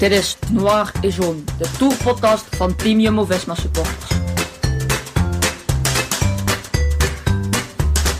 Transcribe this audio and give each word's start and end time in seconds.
Dit 0.00 0.12
is 0.12 0.36
Noir 0.50 0.92
et 1.02 1.14
Jaune, 1.14 1.44
de 1.58 1.70
tourpodcast 1.78 2.56
van 2.56 2.76
Team 2.76 3.00
Jumbo-Visma 3.00 3.54
supporters. 3.54 4.10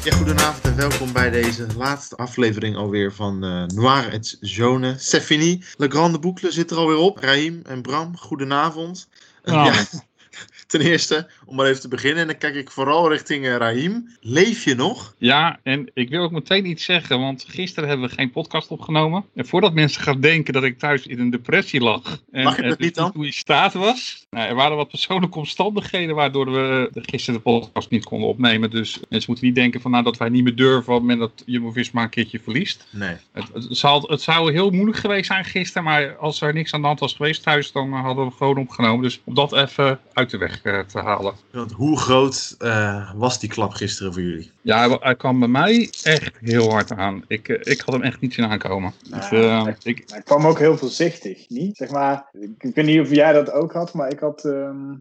Ja, 0.04 0.16
goedenavond 0.16 0.64
en 0.64 0.76
welkom 0.76 1.12
bij 1.12 1.30
deze 1.30 1.66
laatste 1.76 2.16
aflevering 2.16 2.76
alweer 2.76 3.12
van 3.12 3.44
eh, 3.44 3.64
Noir 3.66 4.12
et 4.12 4.36
Jaune. 4.40 4.94
C'est 4.98 5.24
fini. 5.24 5.64
Le 5.76 5.88
Grande 5.88 6.18
Boucle 6.18 6.52
zit 6.52 6.70
er 6.70 6.76
alweer 6.76 6.96
op. 6.96 7.18
Raïm 7.18 7.60
en 7.64 7.82
Bram, 7.82 8.16
goedenavond. 8.16 9.08
Ja, 9.44 9.84
ten 10.66 10.80
eerste, 10.80 11.30
om 11.50 11.56
maar 11.56 11.66
even 11.66 11.80
te 11.80 11.88
beginnen, 11.88 12.20
en 12.20 12.26
dan 12.26 12.38
kijk 12.38 12.54
ik 12.54 12.70
vooral 12.70 13.10
richting 13.10 13.46
uh. 13.46 13.96
Leef 14.20 14.64
je 14.64 14.74
nog? 14.74 15.14
Ja, 15.18 15.58
en 15.62 15.90
ik 15.94 16.08
wil 16.08 16.22
ook 16.22 16.30
meteen 16.30 16.66
iets 16.66 16.84
zeggen, 16.84 17.20
want 17.20 17.44
gisteren 17.48 17.88
hebben 17.88 18.08
we 18.08 18.14
geen 18.14 18.30
podcast 18.30 18.68
opgenomen. 18.68 19.24
En 19.34 19.46
voordat 19.46 19.74
mensen 19.74 20.02
gaan 20.02 20.20
denken 20.20 20.52
dat 20.52 20.62
ik 20.62 20.78
thuis 20.78 21.06
in 21.06 21.18
een 21.20 21.30
depressie 21.30 21.80
lag. 21.80 22.22
En, 22.30 22.44
Mag 22.44 22.56
je 22.56 22.62
dat 22.62 22.78
en 22.78 22.84
niet 22.84 22.94
dan? 22.94 23.10
Hoe 23.14 23.24
je 23.24 23.32
staat 23.32 23.72
was. 23.72 24.26
Nou, 24.30 24.48
er 24.48 24.54
waren 24.54 24.76
wat 24.76 24.88
persoonlijke 24.88 25.38
omstandigheden 25.38 26.14
waardoor 26.14 26.52
we 26.52 26.88
de- 26.92 27.02
gisteren 27.04 27.40
de 27.44 27.50
podcast 27.50 27.90
niet 27.90 28.04
konden 28.04 28.28
opnemen. 28.28 28.70
Dus 28.70 29.00
mensen 29.08 29.30
moeten 29.30 29.46
niet 29.46 29.54
denken 29.54 29.80
van, 29.80 29.90
nou, 29.90 30.04
dat 30.04 30.16
wij 30.16 30.28
niet 30.28 30.44
meer 30.44 30.56
durven 30.56 30.94
op 30.94 31.00
het 31.00 31.08
moment 31.08 31.18
dat 31.18 31.42
Jumbo-Visma 31.46 32.02
een 32.02 32.08
keertje 32.08 32.40
verliest. 32.40 32.86
Nee. 32.90 33.16
Het, 33.32 33.48
het, 33.52 33.76
zou, 33.76 34.12
het 34.12 34.20
zou 34.20 34.52
heel 34.52 34.70
moeilijk 34.70 34.98
geweest 34.98 35.26
zijn 35.26 35.44
gisteren, 35.44 35.84
maar 35.84 36.16
als 36.16 36.40
er 36.40 36.54
niks 36.54 36.72
aan 36.74 36.80
de 36.80 36.86
hand 36.86 37.00
was 37.00 37.14
geweest 37.14 37.42
thuis, 37.42 37.72
dan 37.72 37.92
eh, 37.92 38.02
hadden 38.04 38.26
we 38.26 38.32
gewoon 38.32 38.58
opgenomen. 38.58 39.02
Dus 39.02 39.20
om 39.24 39.34
dat 39.34 39.52
even 39.52 40.00
uit 40.12 40.30
de 40.30 40.38
weg 40.38 40.62
eh, 40.62 40.78
te 40.78 40.98
halen. 40.98 41.39
Want 41.52 41.72
hoe 41.72 41.98
groot 41.98 42.54
eh, 42.58 43.12
was 43.14 43.40
die 43.40 43.48
klap 43.48 43.72
gisteren 43.72 44.12
voor 44.12 44.22
jullie? 44.22 44.50
Ja, 44.62 44.98
hij- 44.98 45.16
kwam 45.16 45.38
bij 45.38 45.48
mij 45.48 45.90
echt 46.02 46.36
heel 46.40 46.70
hard 46.70 46.92
aan. 46.92 47.24
Ik, 47.26 47.48
eh, 47.48 47.72
ik 47.72 47.80
had 47.80 47.94
hem 47.94 48.02
echt 48.02 48.20
niet 48.20 48.34
zien 48.34 48.44
aankomen. 48.44 48.92
Nou, 49.08 49.20
Dus, 49.20 49.30
eh, 49.30 49.62
hij- 49.62 49.76
ik, 49.82 50.04
Hij 50.06 50.22
kwam 50.22 50.46
ook 50.46 50.58
heel 50.58 50.78
voorzichtig, 50.78 51.48
niet? 51.48 51.76
Zeg 51.76 51.90
maar, 51.90 52.28
ik, 52.32 52.50
ik 52.58 52.74
weet 52.74 52.84
niet 52.84 53.00
of 53.00 53.10
jij 53.10 53.32
dat 53.32 53.50
ook 53.52 53.72
had, 53.72 53.92
maar 53.94 54.12
ik 54.12 54.18
had 54.18 54.44
ehm, 54.44 54.94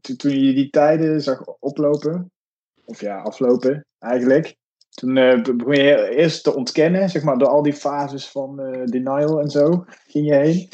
to- 0.00 0.16
toen 0.16 0.30
je 0.40 0.54
die 0.54 0.70
tijden 0.70 1.22
zag 1.22 1.44
oplopen, 1.44 2.30
of 2.84 3.00
ja, 3.00 3.18
aflopen 3.22 3.84
eigenlijk, 3.98 4.56
toen 4.90 5.16
eh, 5.16 5.42
be- 5.42 5.54
begon 5.54 5.74
je 5.74 6.08
eerst 6.16 6.44
te 6.44 6.54
ontkennen, 6.54 7.10
zeg 7.10 7.22
maar, 7.22 7.38
door 7.38 7.48
al 7.48 7.62
die 7.62 7.72
fases 7.74 8.28
van 8.28 8.60
eh, 8.60 8.84
denial 8.84 9.40
en 9.40 9.50
zo, 9.50 9.84
ging 10.06 10.26
je 10.26 10.34
heen. 10.34 10.68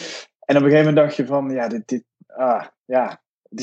En 0.44 0.56
op 0.56 0.62
een 0.62 0.70
gegeven 0.70 0.78
moment 0.78 0.96
dacht 0.96 1.16
je 1.16 1.26
van, 1.26 1.50
ja, 1.50 1.68
dit, 1.68 1.88
dit 1.88 2.04
ah, 2.26 2.66
ja, 2.84 3.21
het 3.52 3.60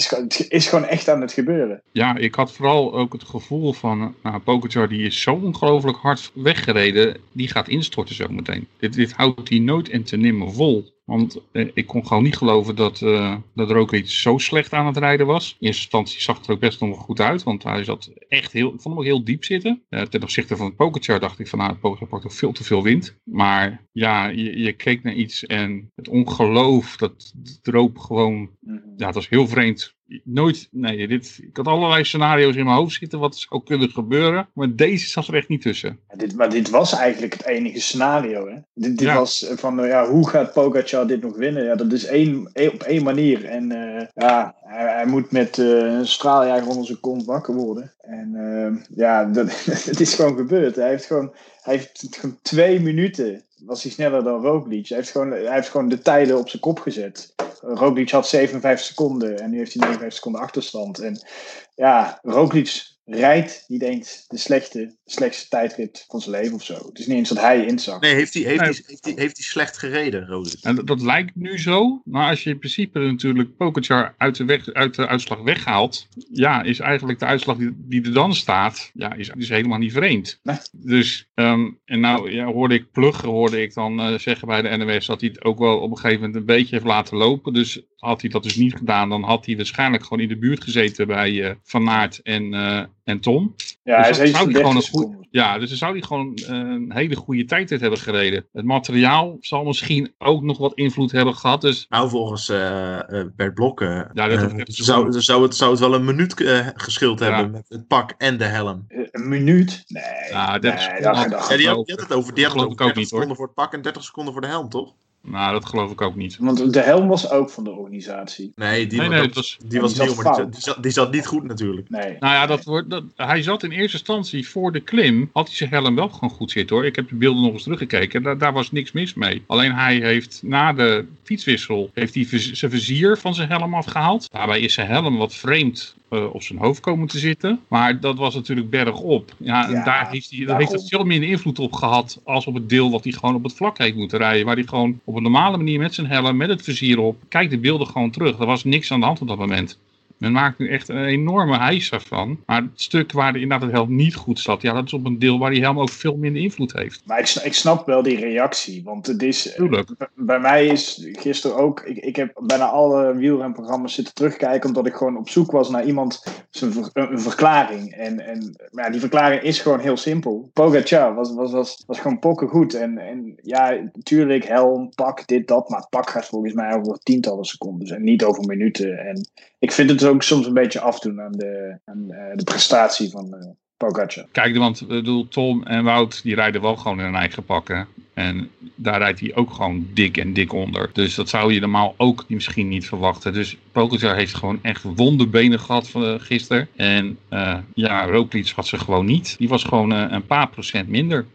is, 0.49 0.67
gewoon- 0.67 0.85
echt 0.85 1.09
aan 1.09 1.21
het 1.21 1.33
gebeuren. 1.33 1.81
ja, 1.91 2.17
ik 2.17 2.35
had 2.35 2.51
vooral 2.51 2.93
ook 2.93 3.13
het 3.13 3.23
gevoel 3.23 3.73
van, 3.73 4.15
nou, 4.23 4.39
Pogacar 4.39 4.89
die 4.89 5.01
is 5.05 5.21
zo 5.21 5.33
ongelooflijk 5.33 5.97
hard 5.97 6.31
weggereden, 6.33 7.17
die 7.31 7.47
gaat 7.47 7.67
instorten 7.67 8.15
zo 8.15 8.27
meteen. 8.29 8.67
Dit, 8.77 8.93
dit 8.93 9.11
houdt 9.11 9.49
hij 9.49 9.59
nooit 9.59 9.89
en 9.89 10.03
te 10.03 10.17
nimmer 10.17 10.53
vol. 10.53 10.97
Want 11.09 11.41
eh, 11.51 11.67
ik 11.73 11.87
kon 11.87 12.07
gewoon 12.07 12.23
niet 12.23 12.37
geloven 12.37 12.75
dat, 12.75 13.01
eh, 13.01 13.35
dat 13.53 13.69
er 13.69 13.75
ook 13.75 13.93
iets 13.93 14.21
zo 14.21 14.37
slecht 14.37 14.73
aan 14.73 14.85
het 14.85 14.97
rijden 14.97 15.25
was. 15.25 15.55
In 15.59 15.67
eerste 15.67 15.81
instantie 15.81 16.21
zag 16.21 16.37
het 16.37 16.47
er 16.47 16.53
ook 16.53 16.59
best 16.59 16.81
nog 16.81 16.97
goed 16.99 17.19
uit. 17.19 17.43
Want 17.43 17.63
hij 17.63 17.83
zat 17.83 18.11
echt 18.27 18.51
heel, 18.51 18.73
ik 18.73 18.81
vond 18.81 18.83
hem 18.83 18.97
ook 18.97 19.03
heel 19.03 19.23
diep 19.23 19.43
zitten. 19.43 19.83
Eh, 19.89 20.01
ten 20.01 20.21
opzichte 20.21 20.57
van 20.57 20.75
Pogacar 20.75 21.19
dacht 21.19 21.39
ik 21.39 21.47
van 21.47 21.59
nou, 21.59 21.73
Pogacar 21.73 22.07
pakt 22.07 22.25
ook 22.25 22.31
veel 22.31 22.51
te 22.51 22.63
veel 22.63 22.83
wind. 22.83 23.15
Maar 23.23 23.87
ja, 23.91 24.27
je, 24.27 24.59
je 24.59 24.73
keek 24.73 25.03
naar 25.03 25.13
iets 25.13 25.45
en 25.45 25.91
het 25.95 26.07
ongeloof, 26.07 26.97
dat 26.97 27.33
droop 27.61 27.97
gewoon 27.97 28.57
Mhm. 28.59 28.77
ja, 28.97 29.05
het 29.05 29.15
was 29.15 29.29
heel 29.29 29.47
vreemd. 29.47 29.97
Nooit, 30.23 30.67
nee, 30.71 31.07
dit, 31.07 31.39
ik 31.41 31.57
had 31.57 31.67
allerlei 31.67 32.03
scenario's 32.03 32.55
in 32.55 32.65
mijn 32.65 32.77
hoofd 32.77 32.95
zitten 32.95 33.19
wat 33.19 33.35
zou 33.37 33.63
kunnen 33.63 33.89
gebeuren. 33.89 34.47
Maar 34.53 34.75
deze 34.75 35.09
zat 35.09 35.27
er 35.27 35.35
echt 35.35 35.47
niet 35.47 35.61
tussen. 35.61 35.99
Ja, 36.09 36.15
dit, 36.15 36.35
maar 36.35 36.49
dit 36.49 36.69
was 36.69 36.93
eigenlijk 36.93 37.33
het 37.33 37.45
enige 37.45 37.79
scenario. 37.79 38.47
Hè? 38.47 38.55
Dit, 38.73 38.97
dit 38.97 39.07
Ja. 39.07 39.15
was 39.15 39.47
eh, 39.47 39.57
van, 39.57 39.75
nou 39.75 39.87
ja, 39.87 40.09
hoe 40.09 40.29
gaat 40.29 40.53
Pogacar 40.53 41.07
dit 41.07 41.21
nog 41.21 41.35
winnen? 41.37 41.63
Ja, 41.63 41.75
dat 41.75 41.91
is 41.91 42.05
één, 42.05 42.47
op 42.73 42.83
één 42.83 43.03
manier. 43.03 43.45
En 43.45 43.71
eh, 43.71 44.05
ja, 44.15 44.55
hij, 44.61 44.93
hij 44.93 45.05
moet 45.05 45.31
met 45.31 45.57
eh, 45.57 45.65
een 45.67 46.07
straaljager 46.07 46.67
onder 46.67 46.85
zijn 46.85 46.99
kont 46.99 47.25
wakker 47.25 47.55
worden. 47.55 47.93
En 48.01 48.35
eh, 48.35 48.97
ja, 48.97 49.25
dat, 49.33 49.65
het 49.65 49.99
is 49.99 50.13
gewoon 50.13 50.37
gebeurd. 50.37 50.75
Hij 50.75 50.89
heeft 50.89 51.05
gewoon, 51.05 51.33
hij 51.61 51.75
heeft 51.75 52.07
gewoon 52.19 52.37
twee 52.41 52.79
minuten, 52.79 53.43
was 53.65 53.83
hij 53.83 53.91
sneller 53.91 54.23
dan 54.23 54.41
Roglic. 54.41 54.87
Hij 54.87 54.97
heeft 54.97 55.11
gewoon, 55.11 55.31
hij 55.31 55.53
heeft 55.53 55.69
gewoon 55.69 55.89
de 55.89 55.99
tijden 55.99 56.37
op 56.37 56.49
zijn 56.49 56.61
kop 56.61 56.79
gezet. 56.79 57.33
Roglic 57.61 58.11
had 58.11 58.27
57 58.27 58.85
seconden 58.85 59.39
en 59.39 59.49
nu 59.49 59.57
heeft 59.57 59.73
hij 59.73 59.81
59 59.81 60.13
seconden 60.13 60.41
achterstand. 60.41 60.99
En 60.99 61.27
ja, 61.75 62.19
Roglic 62.21 62.97
rijdt 63.05 63.63
niet 63.67 63.81
eens 63.81 64.25
de 64.27 64.37
slechte, 64.37 64.97
slechtste 65.11 65.47
tijdrit 65.49 66.05
van 66.07 66.21
zijn 66.21 66.35
leven 66.35 66.55
of 66.55 66.63
zo. 66.63 66.73
Het 66.73 66.99
is 66.99 67.07
niet 67.07 67.17
eens 67.17 67.29
dat 67.29 67.39
hij 67.39 67.65
inzag. 67.65 67.99
Nee, 67.99 68.13
heeft 68.13 68.33
hij, 68.33 68.43
heeft 68.43 68.59
Nee. 68.59 68.69
hij, 68.69 68.83
heeft 68.87 69.05
hij, 69.05 69.13
heeft 69.15 69.37
hij 69.37 69.45
slecht 69.45 69.77
gereden, 69.77 70.27
Roglic? 70.27 70.57
En 70.61 70.75
dat, 70.75 70.87
dat 70.87 71.01
lijkt 71.01 71.35
nu 71.35 71.59
zo. 71.59 72.01
Maar 72.05 72.29
als 72.29 72.43
je 72.43 72.49
in 72.49 72.57
principe 72.59 72.99
natuurlijk 72.99 73.57
Pogacar 73.57 74.13
uit 74.17 74.35
de, 74.35 74.45
weg, 74.45 74.73
uit 74.73 74.95
de 74.95 75.07
uitslag 75.07 75.39
weghaalt. 75.39 76.07
Ja, 76.31 76.63
is 76.63 76.79
eigenlijk 76.79 77.19
de 77.19 77.25
uitslag 77.25 77.57
die, 77.57 77.71
die 77.77 78.03
er 78.03 78.13
dan 78.13 78.35
staat. 78.35 78.91
Ja, 78.93 79.13
is, 79.13 79.31
is 79.37 79.49
helemaal 79.49 79.77
niet 79.77 79.93
vreemd. 79.93 80.39
Nee. 80.43 80.57
Dus, 80.71 81.29
ehm, 81.33 81.69
en 81.85 81.99
nou 81.99 82.31
ja, 82.31 82.45
hoorde 82.45 82.73
ik 82.73 82.91
Pluggen 82.91 83.29
hoorde 83.29 83.61
ik 83.61 83.73
dan 83.73 83.99
eh, 83.99 84.17
zeggen 84.17 84.47
bij 84.47 84.61
de 84.61 84.77
NOS 84.77 85.05
dat 85.05 85.19
hij 85.21 85.29
het 85.29 85.43
ook 85.43 85.59
wel 85.59 85.79
op 85.79 85.91
een 85.91 85.97
gegeven 85.97 86.19
moment 86.19 86.35
een 86.35 86.45
beetje 86.45 86.75
heeft 86.75 86.87
laten 86.87 87.17
lopen. 87.17 87.53
Dus 87.53 87.81
had 87.95 88.21
hij 88.21 88.29
dat 88.29 88.43
dus 88.43 88.55
niet 88.55 88.75
gedaan, 88.75 89.09
dan 89.09 89.23
had 89.23 89.45
hij 89.45 89.55
waarschijnlijk 89.55 90.03
gewoon 90.03 90.19
in 90.19 90.27
de 90.27 90.37
buurt 90.37 90.63
gezeten 90.63 91.07
bij 91.07 91.43
eh, 91.43 91.55
Van 91.63 91.89
Aert 91.89 92.21
en, 92.21 92.53
eh, 92.53 92.83
en 93.03 93.19
Tom. 93.19 93.55
Ja, 93.83 93.97
Dus 93.97 94.05
hij 94.05 94.17
dat 94.17 94.27
is 94.27 94.35
gewoon 94.37 94.53
30 94.53 94.93
een 94.93 94.98
Ja, 95.31 95.59
dus 95.59 95.69
dan 95.69 95.77
zou 95.77 95.91
hij 95.91 96.01
gewoon 96.01 96.33
eh, 96.35 96.47
een 96.49 96.91
hele 96.93 97.15
goede 97.15 97.45
tijdrit 97.45 97.81
hebben 97.81 97.99
gereden. 97.99 98.45
Het 98.51 98.65
materiaal 98.65 99.37
zal 99.39 99.63
misschien 99.63 100.13
ook 100.17 100.43
nog 100.43 100.57
wat 100.57 100.73
invloed 100.73 101.11
hebben 101.11 101.35
gehad. 101.35 101.61
Dus 101.61 101.85
Nou, 101.89 102.09
volgens 102.09 102.49
eh, 102.49 103.19
eh, 103.19 103.27
Bert 103.35 103.53
Blokken 103.53 104.09
Ja, 104.13 104.27
dat 104.27 104.39
zou, 104.67 105.21
zou, 105.21 105.43
het, 105.43 105.55
zou 105.55 105.71
het 105.71 105.79
wel 105.79 105.93
een 105.93 106.05
minuut 106.05 106.33
geschild 106.75 107.19
Ja. 107.19 107.25
hebben 107.25 107.51
met 107.51 107.65
het 107.69 107.87
pak 107.87 108.13
en 108.17 108.37
de 108.37 108.43
helm. 108.43 108.85
Een 108.87 109.29
minuut? 109.29 109.83
Nee. 109.87 110.03
Ja, 110.29 110.59
30 110.59 110.87
nee, 110.87 110.97
seconden 110.97 111.29
dat- 111.29 111.49
Ja, 111.49 111.57
die 111.57 111.67
had, 111.67 111.85
die 111.85 111.95
het 111.95 112.13
over, 112.13 112.33
die 112.33 112.43
Dat 112.43 112.53
had 112.53 112.61
het 112.61 112.61
geloof 112.61 112.65
over 112.65 112.71
ik 112.71 112.71
ook 112.71 112.77
30 112.77 112.95
niet, 112.95 113.09
hoor. 113.09 113.19
seconden 113.19 113.35
voor 113.35 113.45
het 113.45 113.55
pak 113.55 113.73
en 113.73 113.81
30 113.81 114.03
seconden 114.03 114.33
voor 114.33 114.41
de 114.41 114.47
helm, 114.47 114.69
toch? 114.69 114.93
Nou, 115.21 115.51
dat 115.53 115.65
geloof 115.65 115.91
ik 115.91 116.01
ook 116.01 116.15
niet. 116.15 116.37
Want 116.39 116.73
de 116.73 116.79
helm 116.81 117.07
was 117.07 117.29
ook 117.31 117.49
van 117.49 117.63
de 117.63 117.69
organisatie. 117.69 118.51
Nee, 118.55 118.87
die, 118.87 118.99
Nee, 118.99 119.07
was- 119.09 119.17
nee, 119.17 119.17
dat- 119.17 119.25
het 119.27 119.35
was- 119.35 119.57
die 119.67 119.81
was 119.81 119.93
die 119.93 120.03
nieuw, 120.03 120.15
maar 120.15 120.23
die, 120.23 120.33
zat- 120.33 120.51
die, 120.53 120.61
zat, 120.61 120.83
die 120.83 120.91
zat 120.91 121.11
niet 121.11 121.25
goed 121.27 121.43
natuurlijk. 121.43 121.89
Nee. 121.89 122.15
Nou 122.19 122.33
ja, 122.33 122.45
dat 122.45 122.63
wordt, 122.63 122.89
dat, 122.89 123.03
hij 123.15 123.41
zat 123.41 123.63
in 123.63 123.71
eerste 123.71 123.97
instantie 123.97 124.47
voor 124.47 124.71
de 124.71 124.79
klim. 124.79 125.29
Had 125.33 125.47
hij 125.47 125.55
zijn 125.55 125.69
helm 125.69 125.95
wel 125.95 126.09
gewoon 126.09 126.29
goed 126.29 126.51
zitten 126.51 126.75
hoor. 126.75 126.85
Ik 126.85 126.95
heb 126.95 127.09
de 127.09 127.15
beelden 127.15 127.43
nog 127.43 127.53
eens 127.53 127.63
teruggekeken. 127.63 128.23
Daar, 128.23 128.37
daar 128.37 128.53
was 128.53 128.71
niks 128.71 128.91
mis 128.91 129.13
mee. 129.13 129.43
Alleen 129.47 129.73
hij 129.73 129.95
heeft 129.95 130.39
na 130.43 130.73
de 130.73 131.05
fietswissel 131.23 131.89
heeft 131.93 132.13
hij 132.15 132.25
zijn 132.39 132.71
vizier 132.71 133.17
van 133.17 133.33
zijn 133.35 133.49
helm 133.49 133.73
afgehaald. 133.73 134.31
Daarbij 134.31 134.59
is 134.59 134.73
zijn 134.73 134.87
helm 134.87 135.17
wat 135.17 135.33
vreemd 135.35 135.95
eh, 136.09 136.33
op 136.33 136.41
zijn 136.43 136.59
hoofd 136.59 136.79
komen 136.79 137.07
te 137.07 137.19
zitten. 137.19 137.59
Maar 137.67 137.99
dat 137.99 138.17
was 138.17 138.35
natuurlijk 138.35 138.69
bergop. 138.69 139.31
Ja, 139.37 139.83
daar 139.83 140.09
heeft 140.11 140.29
hij 140.35 140.45
daar 140.45 140.59
heeft 140.59 140.71
het 140.71 140.87
veel 140.89 141.03
minder 141.03 141.29
invloed 141.29 141.59
op 141.59 141.73
gehad 141.73 142.21
als 142.23 142.45
op 142.47 142.53
het 142.53 142.69
deel 142.69 142.91
wat 142.91 143.03
hij 143.03 143.13
gewoon 143.13 143.35
op 143.35 143.43
het 143.43 143.53
vlak 143.53 143.77
heeft 143.77 143.95
moeten 143.95 144.17
rijden. 144.17 144.45
Waar 144.45 144.55
hij 144.55 144.63
gewoon 144.63 144.99
op 145.09 145.15
een 145.15 145.23
normale 145.23 145.57
manier 145.57 145.79
met 145.79 145.93
zijn 145.93 146.07
helm, 146.07 146.37
met 146.37 146.49
het 146.49 146.61
vizier 146.61 146.99
op. 146.99 147.23
Kijk 147.29 147.49
de 147.49 147.57
beelden 147.57 147.87
gewoon 147.87 148.11
terug. 148.11 148.39
Er 148.39 148.45
was 148.45 148.63
niks 148.63 148.91
aan 148.91 148.99
de 148.99 149.05
hand 149.05 149.21
op 149.21 149.27
dat 149.27 149.37
moment. 149.37 149.79
Men 150.19 150.31
maakt 150.31 150.59
nu 150.59 150.69
echt 150.69 150.89
een 150.89 151.05
enorme 151.05 151.57
hijs 151.57 151.91
ervan. 151.91 152.39
Maar 152.45 152.61
het 152.61 152.69
stuk 152.81 153.11
waar 153.11 153.33
de, 153.33 153.39
inderdaad 153.39 153.67
het 153.67 153.77
helm 153.77 153.95
niet 153.95 154.15
goed 154.15 154.39
zat, 154.39 154.61
ja, 154.61 154.73
dat 154.73 154.85
is 154.85 154.93
op 154.93 155.05
een 155.05 155.19
deel 155.19 155.39
waar 155.39 155.51
die 155.51 155.61
helm 155.61 155.79
ook 155.79 155.89
veel 155.89 156.17
minder 156.17 156.41
invloed 156.41 156.73
heeft. 156.73 157.01
Maar 157.05 157.19
ik, 157.19 157.25
sn- 157.25 157.45
ik 157.45 157.53
snap 157.53 157.85
wel 157.85 158.03
die 158.03 158.19
reactie. 158.19 158.83
Want 158.83 159.07
het 159.07 159.23
is. 159.23 159.53
Tuurlijk. 159.55 159.93
b- 159.97 160.09
Bij 160.15 160.39
mij 160.39 160.65
is 160.65 161.07
gisteren 161.11 161.57
ook. 161.57 161.81
Ik, 161.81 161.97
ik 161.97 162.15
heb 162.15 162.41
bijna 162.43 162.65
alle 162.65 163.15
wielrenprogramma's 163.15 163.93
zitten 163.93 164.13
terugkijken. 164.13 164.67
Omdat 164.67 164.87
ik 164.87 164.93
gewoon 164.93 165.17
op 165.17 165.29
zoek 165.29 165.51
was 165.51 165.69
naar 165.69 165.85
iemand. 165.85 166.23
Zijn 166.49 166.73
ver- 166.73 166.89
een, 166.93 167.11
een 167.11 167.19
verklaring. 167.19 167.91
En, 167.91 168.19
en 168.19 168.55
maar 168.71 168.85
ja, 168.85 168.91
die 168.91 168.99
verklaring 168.99 169.41
is 169.41 169.59
gewoon 169.59 169.79
heel 169.79 169.97
simpel. 169.97 170.49
Pogacar 170.53 171.15
was, 171.15 171.33
was, 171.33 171.51
was, 171.51 171.83
was 171.87 171.99
gewoon 171.99 172.19
pokken 172.19 172.47
goed. 172.47 172.73
En, 172.73 172.97
en 172.97 173.39
ja, 173.41 173.69
natuurlijk, 173.93 174.45
helm, 174.45 174.89
pak, 174.95 175.27
dit, 175.27 175.47
dat. 175.47 175.69
Maar 175.69 175.87
pak 175.89 176.09
gaat 176.09 176.25
volgens 176.25 176.53
mij 176.53 176.73
over 176.73 176.99
tientallen 177.03 177.45
seconden. 177.45 177.95
En 177.95 178.03
niet 178.03 178.23
over 178.23 178.45
minuten. 178.45 178.97
En 178.97 179.29
ik 179.59 179.71
vind 179.71 179.89
het 179.89 180.01
ook 180.09 180.23
soms 180.23 180.45
een 180.45 180.53
beetje 180.53 180.79
afdoen 180.79 181.21
aan 181.21 181.31
de, 181.31 181.77
aan, 181.85 182.11
eh, 182.11 182.37
de 182.37 182.43
prestatie 182.43 183.09
van, 183.09 183.33
eh, 183.33 183.49
Pogacar. 183.79 184.25
Kijk, 184.31 184.57
want 184.57 184.87
bedoel, 184.87 185.27
Tom 185.27 185.63
en 185.63 185.83
Wout 185.83 186.23
die 186.23 186.35
rijden 186.35 186.61
wel 186.61 186.75
gewoon 186.75 186.97
in 186.99 187.05
hun 187.05 187.15
eigen 187.15 187.43
pakken. 187.43 187.87
En 188.13 188.49
daar 188.75 188.97
rijdt 188.97 189.19
hij 189.19 189.35
ook 189.35 189.51
gewoon 189.51 189.87
dik 189.93 190.17
en 190.17 190.33
dik 190.33 190.53
onder. 190.53 190.89
Dus 190.93 191.15
dat 191.15 191.29
zou 191.29 191.53
je 191.53 191.59
normaal 191.59 191.93
ook 191.97 192.25
misschien 192.27 192.67
niet 192.67 192.85
verwachten. 192.85 193.33
Dus 193.33 193.57
Pogacar 193.71 194.15
heeft 194.15 194.33
gewoon 194.33 194.59
echt 194.61 194.83
wonderbenen 194.83 195.59
gehad 195.59 195.89
van, 195.89 196.03
uh, 196.03 196.13
gisteren. 196.17 196.67
En 196.75 197.17
uh, 197.29 197.57
ja, 197.73 198.05
Roglic 198.05 198.49
had 198.55 198.67
ze 198.67 198.77
gewoon 198.77 199.05
niet. 199.05 199.35
Die 199.37 199.49
was 199.49 199.63
gewoon 199.63 199.93
uh, 199.93 200.05
een 200.09 200.25
paar 200.25 200.49
procent 200.49 200.87
minder. 200.87 201.25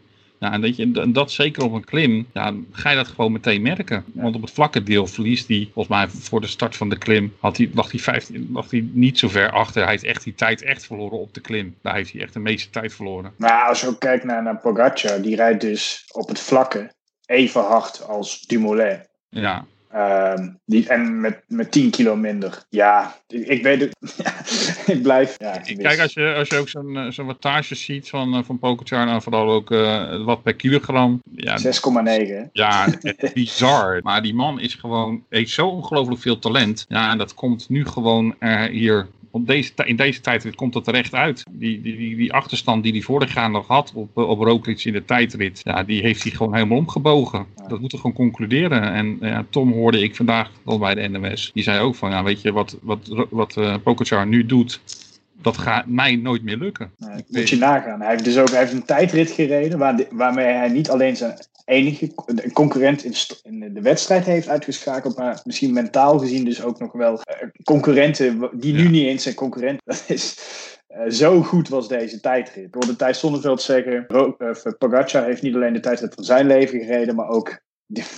Ja, 0.45 0.51
en 0.51 0.61
dat, 0.61 0.75
je, 0.75 0.91
en 0.93 1.13
dat 1.13 1.31
zeker 1.31 1.63
op 1.63 1.73
een 1.73 1.83
klim, 1.83 2.27
ja, 2.33 2.53
ga 2.71 2.89
je 2.89 2.95
dat 2.95 3.07
gewoon 3.07 3.31
meteen 3.31 3.61
merken. 3.61 4.05
Want 4.13 4.35
op 4.35 4.41
het 4.41 4.51
vlakke 4.51 4.83
deel 4.83 5.07
verliest 5.07 5.47
hij, 5.47 5.69
volgens 5.73 5.95
mij 5.95 6.07
voor 6.07 6.41
de 6.41 6.47
start 6.47 6.75
van 6.75 6.89
de 6.89 6.97
klim, 6.97 7.33
had 7.39 7.57
hij, 7.57 7.69
lag, 7.73 7.91
hij 7.91 7.99
15, 7.99 8.49
lag 8.53 8.71
hij 8.71 8.87
niet 8.91 9.19
zo 9.19 9.27
ver 9.27 9.51
achter. 9.51 9.81
Hij 9.81 9.91
heeft 9.91 10.03
echt 10.03 10.23
die 10.23 10.35
tijd 10.35 10.61
echt 10.61 10.85
verloren 10.85 11.19
op 11.19 11.33
de 11.33 11.41
klim. 11.41 11.75
Daar 11.81 11.95
heeft 11.95 12.11
hij 12.11 12.21
echt 12.21 12.33
de 12.33 12.39
meeste 12.39 12.69
tijd 12.69 12.93
verloren. 12.93 13.33
Nou, 13.37 13.67
als 13.67 13.81
je 13.81 13.87
ook 13.87 13.99
kijkt 13.99 14.23
naar, 14.23 14.43
naar 14.43 14.57
Pogacar, 14.57 15.21
die 15.21 15.35
rijdt 15.35 15.61
dus 15.61 16.05
op 16.11 16.27
het 16.27 16.39
vlakke 16.39 16.93
even 17.25 17.61
hard 17.61 18.07
als 18.07 18.41
Dumoulin. 18.41 18.99
Ja, 19.29 19.65
Uh, 19.95 20.33
die, 20.65 20.89
en 20.89 21.19
met, 21.21 21.41
met 21.47 21.71
10 21.71 21.89
kilo 21.89 22.15
minder. 22.15 22.63
Ja, 22.69 23.15
ik, 23.27 23.47
ik 23.47 23.63
weet 23.63 23.81
het. 23.81 23.95
ik 24.95 25.01
blijf. 25.01 25.35
Ja, 25.37 25.57
Kijk, 25.57 25.99
als 25.99 26.13
je, 26.13 26.33
als 26.37 26.49
je 26.49 26.57
ook 26.57 26.69
zo'n 26.69 27.11
zo 27.11 27.25
wattage 27.25 27.75
ziet 27.75 28.09
van, 28.09 28.45
van 28.45 28.59
Pogacar, 28.59 29.07
en 29.07 29.21
vooral 29.21 29.51
ook 29.51 29.71
uh, 29.71 30.25
wat 30.25 30.43
per 30.43 30.55
kilogram. 30.55 31.21
Ja, 31.35 31.57
6,9. 31.57 32.51
Ja, 32.51 32.87
bizar. 33.33 33.99
Maar 34.03 34.21
die 34.21 34.33
man 34.33 34.59
is 34.59 34.73
gewoon, 34.73 35.23
heeft 35.29 35.51
zo 35.51 35.67
ongelooflijk 35.67 36.21
veel 36.21 36.39
talent. 36.39 36.85
Ja, 36.87 37.11
en 37.11 37.17
dat 37.17 37.33
komt 37.33 37.69
nu 37.69 37.85
gewoon 37.85 38.35
uh, 38.39 38.63
hier 38.63 39.07
op 39.35 39.47
deze, 39.47 39.71
in 39.85 39.95
deze 39.95 40.21
tijd 40.21 40.55
komt 40.55 40.73
dat 40.73 40.83
terecht 40.83 41.13
uit. 41.13 41.43
Die, 41.51 41.81
die, 41.81 42.15
die, 42.15 42.33
achterstand 42.33 42.83
die 42.83 42.91
hij 42.91 43.01
vorig 43.01 43.33
jaar 43.33 43.49
nog 43.49 43.67
had 43.67 43.91
op, 43.95 44.17
op 44.17 44.39
Roglic 44.39 44.83
in 44.83 44.93
de 44.93 45.05
tijdrit, 45.05 45.61
ja, 45.63 45.83
die 45.83 46.01
heeft 46.01 46.23
hij 46.23 46.31
gewoon 46.31 46.53
helemaal 46.53 46.77
omgebogen. 46.77 47.45
Dat 47.67 47.79
moeten 47.79 47.97
we 47.97 47.97
gewoon 47.97 48.15
concluderen. 48.15 48.93
En 48.93 49.17
ja, 49.19 49.45
Tom 49.49 49.71
hoorde 49.71 49.99
ik 49.99 50.15
vandaag 50.15 50.51
al 50.65 50.79
bij 50.79 50.95
de 50.95 51.07
NMS. 51.07 51.51
Die 51.53 51.63
zei 51.63 51.79
ook 51.79 51.95
van, 51.95 52.09
ja, 52.09 52.23
weet 52.23 52.41
je, 52.41 52.51
wat, 52.51 52.77
wat, 52.81 53.27
wat 53.29 53.55
uh, 53.57 53.75
Pogacar 53.83 54.27
nu 54.27 54.45
doet, 54.45 54.79
dat 55.41 55.57
gaat 55.57 55.87
mij 55.87 56.15
nooit 56.15 56.43
meer 56.43 56.57
lukken. 56.57 56.91
Nee, 56.97 57.23
moet 57.27 57.49
je 57.49 57.57
nagaan. 57.57 57.99
Hij 57.99 58.09
heeft 58.09 58.23
dus 58.23 58.37
ook 58.37 58.49
hij 58.49 58.59
heeft 58.59 58.73
een 58.73 58.85
tijdrit 58.85 59.31
gereden 59.31 59.77
waar 59.77 60.03
waarmee 60.11 60.45
hij 60.45 60.69
niet 60.69 60.89
alleen 60.89 61.15
zijn 61.15 61.37
enige 61.65 62.13
concurrent 62.53 63.03
in, 63.43 63.73
de 63.73 63.81
wedstrijd 63.81 64.25
heeft 64.25 64.47
uitgeschakeld, 64.47 65.17
maar 65.17 65.41
misschien 65.43 65.73
mentaal 65.73 66.19
gezien 66.19 66.45
dus 66.45 66.63
ook 66.63 66.79
nog 66.79 66.91
wel 66.91 67.13
uh, 67.13 67.49
concurrenten 67.63 68.49
die 68.53 68.73
nu 68.73 68.83
ja. 68.83 68.89
niet 68.89 69.07
eens 69.07 69.23
zijn 69.23 69.35
concurrent. 69.35 69.81
Dat 69.85 70.03
is, 70.07 70.37
uh, 70.87 71.09
zo 71.09 71.41
goed 71.41 71.69
was 71.69 71.87
deze 71.87 72.19
tijdrit. 72.19 72.65
Ik 72.65 72.73
hoorde 72.73 72.95
Thijs 72.95 73.19
Zonneveld 73.19 73.61
zeggen, 73.61 74.05
uh, 74.07 74.73
Pogacar 74.77 75.25
heeft 75.25 75.41
niet 75.41 75.55
alleen 75.55 75.73
de 75.73 75.79
tijdrit 75.79 76.13
van 76.13 76.23
zijn 76.23 76.47
leven 76.47 76.79
gereden, 76.79 77.15
maar 77.15 77.29
ook 77.29 77.63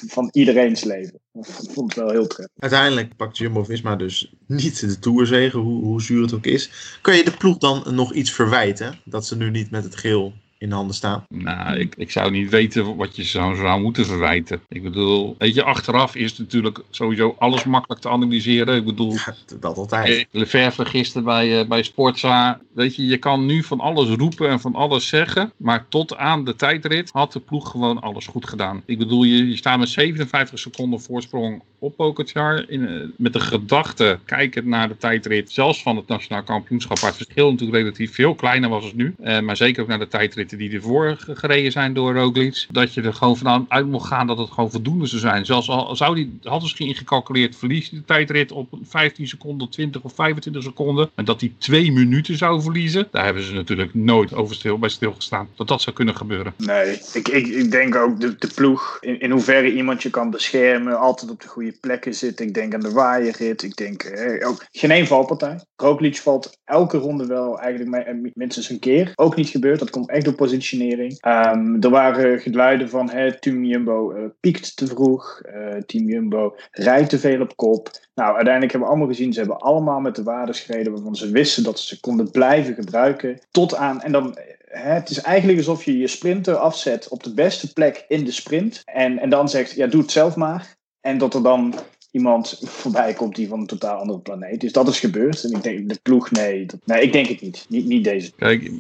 van 0.08 0.30
iedereen's 0.32 0.84
leven. 0.84 1.20
Ik 1.34 1.72
vond 1.72 1.96
het 1.96 2.04
wel 2.04 2.12
heel 2.12 2.28
treffend. 2.28 2.62
Uiteindelijk 2.62 3.16
pakt 3.16 3.38
Jumbo-Visma 3.38 3.96
dus 3.96 4.34
niet 4.48 4.80
de 4.80 5.00
Tourzegen, 5.00 5.60
hoe, 5.60 5.84
hoe 5.84 6.02
zuur 6.02 6.22
het 6.22 6.34
ook 6.34 6.46
is. 6.46 6.72
Kan 7.02 7.16
je 7.16 7.24
de 7.24 7.38
ploeg 7.38 7.58
dan 7.58 7.84
nog 7.96 8.14
iets 8.14 8.32
verwijten? 8.32 9.00
Dat 9.06 9.26
ze 9.26 9.38
nu 9.38 9.50
niet 9.50 9.72
met 9.72 9.84
het 9.84 9.96
geel 9.96 10.34
in 10.58 10.72
handen 10.72 10.96
staan? 10.96 11.26
Nou, 11.30 11.78
ik, 11.78 11.96
ik 11.98 12.12
zou 12.12 12.32
niet 12.32 12.50
weten 12.50 12.96
wat 12.96 13.16
je 13.16 13.24
zou, 13.24 13.56
zou 13.56 13.82
moeten 13.82 14.06
verwijten. 14.06 14.62
Ik 14.68 14.84
bedoel, 14.84 15.36
weet 15.38 15.56
je, 15.56 15.64
achteraf 15.64 16.16
is 16.16 16.38
natuurlijk 16.38 16.80
sowieso 16.90 17.36
alles 17.40 17.64
makkelijk 17.64 18.02
te 18.02 18.10
analyseren. 18.10 18.76
Ik 18.76 18.86
bedoel, 18.86 19.14
ja, 19.14 19.36
dat 19.60 19.78
altijd. 19.78 20.28
Lefevre 20.32 20.86
gisteren 20.86 21.24
bij, 21.24 21.60
uh, 21.60 21.68
bij 21.68 21.84
Sportza. 21.84 22.60
Weet 22.74 22.96
je, 22.96 23.06
je 23.06 23.18
kan 23.18 23.46
nu 23.46 23.64
van 23.64 23.80
alles 23.80 24.10
roepen 24.10 24.50
en 24.50 24.60
van 24.60 24.76
alles 24.76 25.08
zeggen. 25.08 25.52
Maar 25.58 25.86
tot 25.90 26.16
aan 26.16 26.46
de 26.46 26.56
tijdrit 26.56 27.10
had 27.14 27.34
de 27.34 27.40
ploeg 27.40 27.72
gewoon 27.72 28.02
alles 28.02 28.28
goed 28.28 28.50
gedaan. 28.50 28.84
Ik 28.86 28.98
bedoel, 28.98 29.24
je, 29.24 29.50
je 29.50 29.56
staat 29.56 29.80
met 29.80 29.90
57 29.90 30.60
seconden 30.60 31.02
voorsprong 31.02 31.62
op 31.80 31.96
Pogacar. 31.96 32.70
In, 32.70 32.82
uh, 32.82 33.04
met 33.18 33.34
de 33.34 33.40
gedachte, 33.40 34.20
kijkend 34.26 34.66
naar 34.66 34.88
de 34.88 34.98
tijdrit, 34.98 35.52
zelfs 35.52 35.82
van 35.82 35.96
het 35.96 36.08
nationaal 36.08 36.44
kampioenschap, 36.44 37.00
waar 37.00 37.10
het 37.10 37.24
verschil 37.24 37.52
natuurlijk 37.52 37.78
relatief 37.78 38.14
veel 38.14 38.36
kleiner 38.36 38.70
was 38.70 38.84
als 38.84 38.94
nu. 38.94 39.16
Uh, 39.24 39.40
maar 39.40 39.58
zeker 39.58 39.82
ook 39.82 39.88
naar 39.88 40.00
de 40.00 40.08
tijdrit 40.08 40.47
die 40.56 40.72
ervoor 40.72 41.16
gereden 41.20 41.72
zijn 41.72 41.94
door 41.94 42.16
Roglic. 42.16 42.66
Dat 42.72 42.94
je 42.94 43.02
er 43.02 43.14
gewoon 43.14 43.38
vanuit 43.38 43.64
uit 43.68 43.88
mocht 43.88 44.08
gaan 44.08 44.28
dat 44.28 44.38
het 44.38 44.50
gewoon 44.50 44.72
voldoende 44.72 45.06
zou 45.06 45.22
zijn. 45.22 45.46
Zelfs 45.46 45.70
al 45.70 45.96
zou 45.96 46.16
die, 46.16 46.40
had 46.44 46.62
misschien 46.62 46.88
ingecalculeerd, 46.88 47.56
verliest 47.56 47.92
de 47.92 48.06
tijdrit 48.06 48.52
op 48.52 48.68
15 48.82 49.28
seconden, 49.28 49.70
20 49.70 50.02
of 50.02 50.14
25 50.14 50.64
seconden. 50.64 51.10
En 51.16 51.26
dat 51.26 51.40
hij 51.40 51.52
twee 51.58 51.92
minuten 51.92 52.38
zou 52.38 52.62
verliezen. 52.62 53.08
Daar 53.12 53.26
hebben 53.26 53.44
ze 53.44 53.54
natuurlijk 53.54 53.94
nooit 53.94 54.34
over 54.34 54.56
stil, 54.56 54.80
bij 54.80 54.90
stilgestaan. 54.90 55.48
Dat 55.56 55.68
dat 55.68 55.82
zou 55.82 55.96
kunnen 55.96 56.16
gebeuren. 56.16 56.54
Nee, 56.58 57.00
ik, 57.14 57.28
ik, 57.28 57.48
ik 57.48 57.72
denk 57.72 57.96
ook 57.96 58.20
de, 58.20 58.36
de 58.38 58.52
ploeg, 58.56 58.98
in, 59.02 59.20
in 59.20 59.32
hoeverre 59.32 59.74
iemand 59.74 60.04
je 60.04 60.10
kan 60.10 60.30
beschermen, 60.30 61.00
altijd 61.00 61.32
op 61.32 61.42
de 61.42 61.48
goede 61.48 61.78
plekken 61.82 62.16
zit. 62.16 62.40
Ik 62.40 62.54
denk 62.54 62.74
aan 62.74 62.80
de 62.80 62.92
waaierrit. 62.92 63.64
Ik 63.64 63.76
denk 63.76 64.04
eh, 64.04 64.48
ook 64.48 64.66
geen 64.72 64.92
één 64.92 65.08
valpartij. 65.08 65.60
Roglic 65.76 66.18
valt 66.18 66.58
elke 66.66 66.98
ronde 66.98 67.26
wel 67.26 67.60
eigenlijk 67.60 68.36
minstens 68.36 68.70
een 68.70 68.80
keer. 68.80 69.12
Ook 69.16 69.36
niet 69.36 69.50
gebeurd. 69.50 69.80
Dat 69.80 69.90
komt 69.90 70.10
echt 70.10 70.26
door 70.26 70.34
positionering. 70.38 71.26
Um, 71.26 71.82
er 71.82 71.90
waren 71.90 72.40
geluiden 72.40 72.90
van 72.90 73.10
hè, 73.10 73.40
Team 73.40 73.64
Jumbo 73.64 74.14
uh, 74.14 74.24
piekt 74.40 74.76
te 74.76 74.88
vroeg. 74.88 75.42
Uh, 75.46 75.82
Team 75.86 76.08
Jumbo 76.10 76.56
rijdt 76.72 77.10
te 77.10 77.20
veel 77.20 77.42
op 77.42 77.56
kop. 77.56 77.90
Nou, 78.16 78.36
uiteindelijk 78.36 78.72
hebben 78.72 78.90
we 78.90 78.96
allemaal 78.96 79.14
gezien, 79.16 79.34
ze 79.34 79.40
hebben 79.40 79.60
allemaal 79.60 80.00
met 80.00 80.16
de 80.16 80.24
waardes 80.24 80.60
gereden 80.60 80.94
waarvan 80.94 81.16
ze 81.16 81.32
wisten 81.32 81.64
dat 81.64 81.80
ze 81.80 82.00
konden 82.00 82.32
blijven 82.32 82.74
gebruiken. 82.74 83.40
Tot 83.52 83.76
aan, 83.76 84.02
en 84.02 84.12
dan, 84.12 84.38
hè, 84.66 84.92
het 84.92 85.10
is 85.10 85.22
eigenlijk 85.22 85.58
alsof 85.58 85.84
je 85.84 85.98
je 85.98 86.08
sprinter 86.08 86.56
afzet 86.56 87.08
op 87.08 87.24
de 87.24 87.34
beste 87.34 87.74
plek 87.74 88.06
in 88.08 88.24
de 88.24 88.32
sprint. 88.32 88.82
En, 88.86 89.20
en 89.20 89.30
dan 89.30 89.50
zegt, 89.50 89.72
ja, 89.72 89.88
doe 89.88 90.02
het 90.02 90.12
zelf 90.12 90.36
maar. 90.36 90.76
En 91.02 91.18
dat 91.18 91.34
er 91.34 91.44
dan 91.44 91.74
iemand 92.12 92.60
voorbij 92.64 93.14
komt 93.14 93.36
die 93.36 93.48
van 93.48 93.60
een 93.60 93.66
totaal 93.66 94.00
andere 94.00 94.20
planeet. 94.20 94.62
Dus 94.62 94.72
dat 94.72 94.88
is 94.88 95.00
gebeurd. 95.00 95.44
En 95.44 95.52
ik 95.52 95.64
denk, 95.64 95.90
de 95.90 96.00
ploeg, 96.04 96.32
nee. 96.32 96.66
Dat, 96.66 96.80
nee, 96.86 97.02
ik 97.02 97.12
denk 97.12 97.28
het 97.28 97.42
niet. 97.42 97.66
Niet, 97.70 97.86
niet 97.86 98.04
deze. 98.04 98.32
Kijk, 98.36 98.72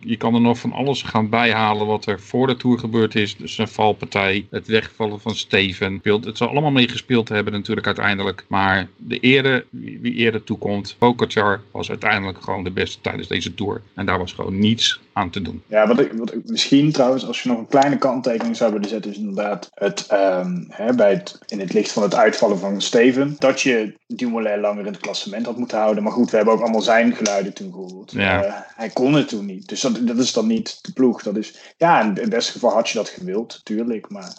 je, 0.00 0.16
kan 0.16 0.34
er 0.34 0.40
nog 0.40 0.58
van 0.58 0.72
alles 0.72 1.02
gaan 1.02 1.28
bijhalen 1.28 1.86
wat 1.86 2.06
er 2.06 2.20
voor 2.20 2.46
de 2.46 2.56
Tour 2.56 2.78
gebeurd 2.78 3.14
is. 3.14 3.36
Dus 3.36 3.58
een 3.58 3.68
valpartij, 3.68 4.46
het 4.50 4.66
wegvallen 4.66 5.20
van 5.20 5.34
Steven. 5.34 6.00
Het 6.02 6.36
zal 6.36 6.48
allemaal 6.48 6.70
meegespeeld 6.70 7.28
hebben 7.28 7.52
natuurlijk 7.52 7.86
uiteindelijk. 7.86 8.44
Maar 8.48 8.88
de 8.96 9.18
ere, 9.18 9.64
wie 9.70 10.14
eerder 10.14 10.44
toekomt, 10.44 10.96
Pogacar 10.98 11.60
was 11.70 11.88
uiteindelijk 11.88 12.42
gewoon 12.42 12.64
de 12.64 12.70
beste 12.70 13.00
tijdens 13.00 13.28
deze 13.28 13.54
Tour. 13.54 13.82
En 13.94 14.06
daar 14.06 14.18
was 14.18 14.32
gewoon 14.32 14.58
niets 14.58 15.00
aan 15.20 15.30
te 15.30 15.42
doen. 15.42 15.62
Ja, 15.66 15.86
wat 15.86 16.00
ik, 16.00 16.12
wat 16.12 16.32
ik 16.32 16.40
misschien 16.44 16.92
trouwens, 16.92 17.26
als 17.26 17.42
je 17.42 17.48
nog 17.48 17.58
een 17.58 17.66
kleine 17.66 17.98
kanttekening 17.98 18.56
zou 18.56 18.72
willen 18.72 18.88
zetten, 18.88 19.10
is 19.10 19.18
inderdaad 19.18 19.70
het, 19.74 20.08
um, 20.12 20.66
hè, 20.68 20.94
bij 20.94 21.10
het, 21.10 21.38
in 21.46 21.60
het 21.60 21.72
licht 21.72 21.92
van 21.92 22.02
het 22.02 22.14
uitvallen 22.14 22.58
van 22.58 22.80
Steven, 22.80 23.36
dat 23.38 23.60
je 23.60 23.94
Dumoulin 24.06 24.60
langer 24.60 24.86
in 24.86 24.92
het 24.92 25.00
klassement 25.00 25.46
had 25.46 25.56
moeten 25.56 25.78
houden. 25.78 26.02
Maar 26.02 26.12
goed, 26.12 26.30
we 26.30 26.36
hebben 26.36 26.54
ook 26.54 26.60
allemaal 26.60 26.82
zijn 26.82 27.14
geluiden 27.14 27.52
toen 27.52 27.72
gehoord. 27.72 28.12
Ja. 28.12 28.44
Uh, 28.44 28.52
hij 28.76 28.88
kon 28.88 29.12
het 29.14 29.28
toen 29.28 29.46
niet. 29.46 29.68
Dus 29.68 29.80
dat, 29.80 29.98
dat 30.06 30.18
is 30.18 30.32
dan 30.32 30.46
niet 30.46 30.78
de 30.82 30.92
ploeg. 30.92 31.22
Dat 31.22 31.36
is, 31.36 31.74
ja, 31.76 32.00
in 32.00 32.14
het 32.14 32.28
beste 32.28 32.52
geval 32.52 32.70
had 32.70 32.88
je 32.88 32.98
dat 32.98 33.08
gewild, 33.08 33.52
natuurlijk. 33.52 34.10
Maar 34.10 34.32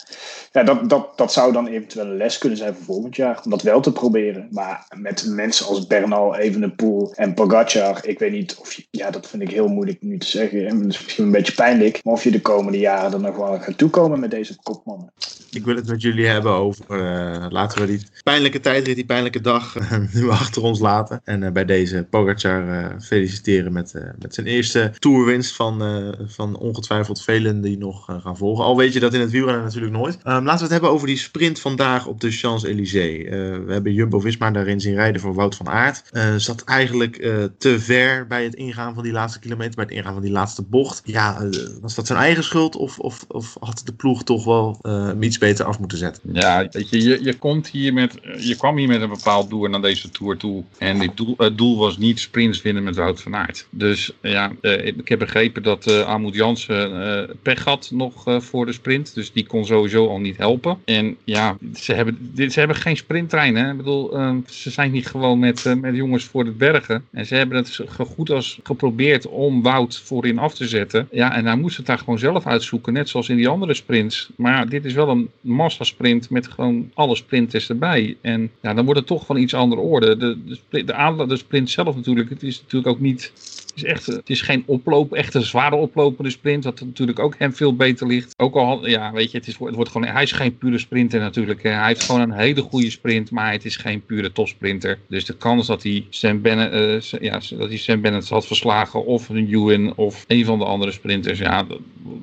ja, 0.52 0.64
dat, 0.64 0.90
dat, 0.90 1.18
dat 1.18 1.34
zou 1.34 1.52
dan 1.52 1.68
eventueel 1.68 2.06
een 2.06 2.18
les 2.18 2.38
kunnen 2.38 2.58
zijn 2.58 2.76
voor 2.76 2.84
volgend 2.84 3.16
jaar. 3.16 3.42
Om 3.44 3.52
dat 3.52 3.62
wel 3.62 3.82
te 3.82 3.92
proberen. 3.92 4.48
Maar 4.52 4.86
met 4.96 5.26
mensen 5.28 5.66
als 5.66 5.88
Bernal, 5.88 6.36
Evenepoel 6.36 7.14
en 7.14 7.34
Pogacar, 7.34 8.08
ik 8.08 8.20
weet 8.20 8.32
niet 8.32 8.56
of 8.56 8.74
je, 8.74 8.86
ja, 8.92 9.10
dat 9.10 9.28
vind 9.28 9.42
ik 9.42 9.52
heel 9.52 9.68
moeilijk 9.68 10.02
nu 10.02 10.18
te 10.18 10.28
zeggen. 10.28 10.68
Is 10.80 11.04
misschien 11.04 11.24
een 11.24 11.32
beetje 11.32 11.54
pijnlijk. 11.54 12.00
Maar 12.04 12.14
of 12.14 12.24
je 12.24 12.32
de 12.32 12.42
komende 12.42 12.80
jaren 12.80 13.14
er 13.14 13.20
nog 13.20 13.36
wel 13.36 13.60
gaat 13.60 13.78
toekomen 13.78 14.20
met 14.20 14.32
deze 14.32 14.56
kopmannen. 14.64 15.12
Ik 15.52 15.66
wil 15.66 15.76
het 15.76 15.88
met 15.88 16.02
jullie 16.02 16.28
hebben 16.28 16.52
over, 16.52 16.86
uh, 16.90 17.46
laten 17.50 17.82
we 17.82 17.88
die 17.88 18.02
pijnlijke 18.24 18.60
tijdrit, 18.60 18.96
die 18.96 19.06
pijnlijke 19.06 19.42
dag 19.42 19.78
uh, 19.78 19.94
nu 20.14 20.30
achter 20.30 20.64
ons 20.64 20.80
laten. 20.80 21.22
En 21.24 21.42
uh, 21.42 21.52
bij 21.52 21.66
deze 21.66 22.08
Pogacar 22.10 22.96
feliciteren 23.02 23.74
met, 23.74 23.94
met 24.20 24.34
zijn 24.34 24.48
eerste 24.48 24.92
toerwinst 25.00 25.56
van, 25.56 25.82
van 26.28 26.58
ongetwijfeld 26.58 27.22
velen 27.22 27.62
die 27.62 27.78
nog 27.78 28.06
gaan 28.06 28.38
volgen. 28.38 28.66
Al 28.66 28.78
weet 28.78 28.94
je 28.94 29.00
dat 29.00 29.14
in 29.14 29.20
het 29.20 29.32
wielrennen 29.32 29.64
natuurlijk 29.64 29.94
nooit. 29.94 30.14
Um, 30.14 30.22
laten 30.24 30.56
we 30.56 30.62
het 30.62 30.72
hebben 30.72 30.90
over 30.90 31.08
die 31.08 31.18
sprint 31.18 31.60
vandaag 31.60 32.08
op 32.08 32.20
de 32.20 32.32
Champs-Élysées. 32.32 33.30
we 33.66 33.66
hebben 33.68 33.94
Jumbo-Visma 33.94 34.52
daarin 34.52 34.82
zien 34.82 34.96
rijden 34.96 35.22
voor 35.22 35.34
Wout 35.34 35.56
van 35.56 35.70
Aert. 35.70 36.10
zat 36.38 36.64
eigenlijk 36.64 37.16
te 37.58 37.80
ver 37.80 38.28
bij 38.28 38.44
het 38.44 38.56
ingaan 38.56 38.94
van 38.94 39.04
die 39.04 39.12
laatste 39.12 39.40
kilometer, 39.40 39.76
bij 39.76 39.84
het 39.84 39.94
ingaan 39.94 40.14
van 40.14 40.22
die 40.22 40.32
laatste 40.32 40.51
bocht. 40.70 41.02
Ja, 41.06 41.50
was 41.82 41.96
dat 41.96 42.08
zijn 42.08 42.20
eigen 42.20 42.44
schuld 42.44 42.76
of, 42.76 43.00
of, 43.00 43.26
of 43.28 43.58
had 43.60 43.82
de 43.86 43.94
ploeg 43.94 44.24
toch 44.24 44.46
wel 44.46 44.80
iets 45.20 45.38
beter 45.38 45.66
af 45.66 45.80
moeten 45.80 45.98
zetten? 45.98 46.22
Ja, 46.34 46.68
weet 46.72 46.90
je, 46.90 47.04
je, 47.04 47.24
je 47.24 47.38
komt 47.38 47.68
hier 47.68 47.94
met, 47.94 48.18
je 48.38 48.56
kwam 48.56 48.78
hier 48.78 48.88
met 48.88 49.02
een 49.02 49.10
bepaald 49.10 49.50
doel 49.50 49.68
naar 49.68 49.82
deze 49.82 50.10
Tour 50.10 50.38
toe. 50.38 50.64
En 50.78 51.00
dit 51.00 51.18
doel, 51.18 51.34
het 51.38 51.58
doel 51.58 51.78
was 51.78 51.98
niet 51.98 52.20
sprints 52.20 52.62
winnen 52.62 52.84
met 52.84 52.96
Wout 52.96 53.22
van 53.22 53.36
Aert. 53.36 53.68
Dus 53.70 54.12
ja, 54.22 54.52
ik 54.62 55.10
heb 55.10 55.20
begrepen 55.20 55.64
dat 55.64 55.88
uh, 55.88 56.02
Armoed 56.02 56.36
Jansen 56.36 57.40
pech 57.42 57.64
had 57.64 57.90
nog 57.94 58.24
voor 58.38 58.66
de 58.66 58.74
sprint. 58.74 59.14
Dus 59.14 59.32
die 59.32 59.46
kon 59.46 59.66
sowieso 59.66 60.08
al 60.08 60.20
niet 60.20 60.38
helpen. 60.38 60.78
En 60.86 61.18
ja, 61.24 61.58
ze 61.76 61.94
hebben, 61.94 62.32
ze 62.36 62.60
hebben 62.60 62.78
geen 62.78 62.98
sprinttrein. 62.98 63.56
Hè? 63.56 63.72
Ik 63.72 63.78
bedoel, 63.78 64.20
uh, 64.20 64.36
ze 64.50 64.70
zijn 64.70 64.92
niet 64.92 65.08
gewoon 65.08 65.40
met, 65.40 65.76
met 65.82 65.96
jongens 65.96 66.24
voor 66.24 66.46
de 66.46 66.52
bergen. 66.52 67.04
En 67.12 67.26
ze 67.26 67.36
hebben 67.36 67.58
het 67.58 67.80
goed 68.16 68.30
als 68.30 68.60
geprobeerd 68.64 69.28
om 69.28 69.62
Wout 69.62 70.02
voorin 70.04 70.38
af 70.42 70.54
te 70.54 70.68
zetten. 70.68 71.08
Ja, 71.12 71.36
en 71.36 71.46
hij 71.46 71.56
moest 71.56 71.78
het 71.78 71.86
daar 71.86 71.98
gewoon 71.98 72.20
zelf 72.20 72.48
uitzoeken. 72.48 72.94
Net 72.94 73.10
zoals 73.10 73.30
in 73.30 73.36
die 73.36 73.48
andere 73.48 73.74
sprints. 73.74 74.30
Maar 74.36 74.70
dit 74.70 74.86
is 74.86 74.94
wel 74.94 75.10
een 75.10 75.30
massasprint 75.42 76.30
met 76.30 76.48
gewoon 76.48 76.92
alle 76.94 77.16
sprinters 77.16 77.70
erbij. 77.70 78.18
En 78.22 78.52
ja, 78.62 78.74
dan 78.74 78.86
wordt 78.86 79.00
het 79.00 79.08
toch 79.08 79.26
van 79.26 79.38
iets 79.38 79.54
andere 79.54 79.82
orde. 79.82 80.18
De, 80.18 80.38
de, 80.46 80.58
de, 80.70 80.84
de, 80.84 81.26
de 81.28 81.38
sprint 81.38 81.70
zelf 81.70 81.96
natuurlijk. 81.96 82.30
Het 82.30 82.44
is 82.44 82.62
natuurlijk 82.62 82.94
ook 82.94 83.00
niet 83.00 83.32
het 83.72 83.84
is, 83.84 83.84
echt, 83.84 84.06
het 84.06 84.30
is 84.30 84.42
geen 84.42 84.64
oploop, 84.66 85.14
echt 85.14 85.34
een 85.34 85.42
zware 85.42 85.76
oplopende 85.76 86.30
sprint, 86.30 86.64
wat 86.64 86.82
natuurlijk 86.82 87.20
ook 87.20 87.36
hem 87.38 87.54
veel 87.54 87.76
beter 87.76 88.08
ligt. 88.08 88.34
Ook 88.38 88.56
al, 88.56 88.88
ja, 88.88 89.12
weet 89.12 89.32
je, 89.32 89.38
het, 89.38 89.48
is, 89.48 89.58
het 89.60 89.76
wordt 89.76 89.92
gewoon, 89.92 90.08
hij 90.08 90.24
is 90.24 90.32
geen 90.32 90.58
pure 90.58 90.78
sprinter 90.78 91.20
natuurlijk. 91.20 91.64
Hij 91.64 91.88
heeft 91.88 92.04
gewoon 92.04 92.22
een 92.22 92.32
hele 92.32 92.62
goede 92.62 92.90
sprint, 92.90 93.32
maar 93.32 93.52
het 93.52 93.66
is 93.66 93.78
geen 93.78 94.06
pure 94.06 94.32
topsprinter. 94.32 95.00
Dus 95.08 95.26
de 95.26 95.38
kans 95.38 95.68
dat 95.68 95.84
hij 95.84 96.06
Sam 96.10 96.42
Bennett, 96.42 97.14
uh, 97.14 97.22
ja, 97.22 97.42
dat 97.50 97.68
hij 97.68 97.78
Sam 97.78 98.02
Bennett 98.02 98.30
had 98.30 98.48
verslagen, 98.48 99.06
of 99.06 99.30
een 99.30 99.48
Ewan, 99.48 99.96
of 99.96 100.24
een 100.32 100.46
van 100.46 100.60
de 100.60 100.66
andere 100.66 100.92
sprinters, 100.92 101.40
ja, 101.40 101.66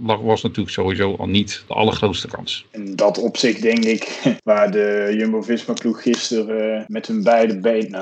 dat 0.07 0.21
was 0.21 0.43
natuurlijk 0.43 0.71
sowieso 0.71 1.15
al 1.17 1.27
niet 1.27 1.65
de 1.67 1.75
allergrootste 1.75 2.29
kans. 2.29 2.67
In 2.71 2.97
dat 2.97 3.19
opzicht 3.19 3.63
denk 3.63 3.85
ik, 3.85 4.21
waar 4.45 4.71
de 4.71 5.15
Jumbo-Visma-ploeg 5.19 6.03
gisteren 6.03 6.81
uh, 6.81 6.85
met 6.87 7.07
hun 7.07 7.23
beide 7.23 7.61
been, 7.61 7.95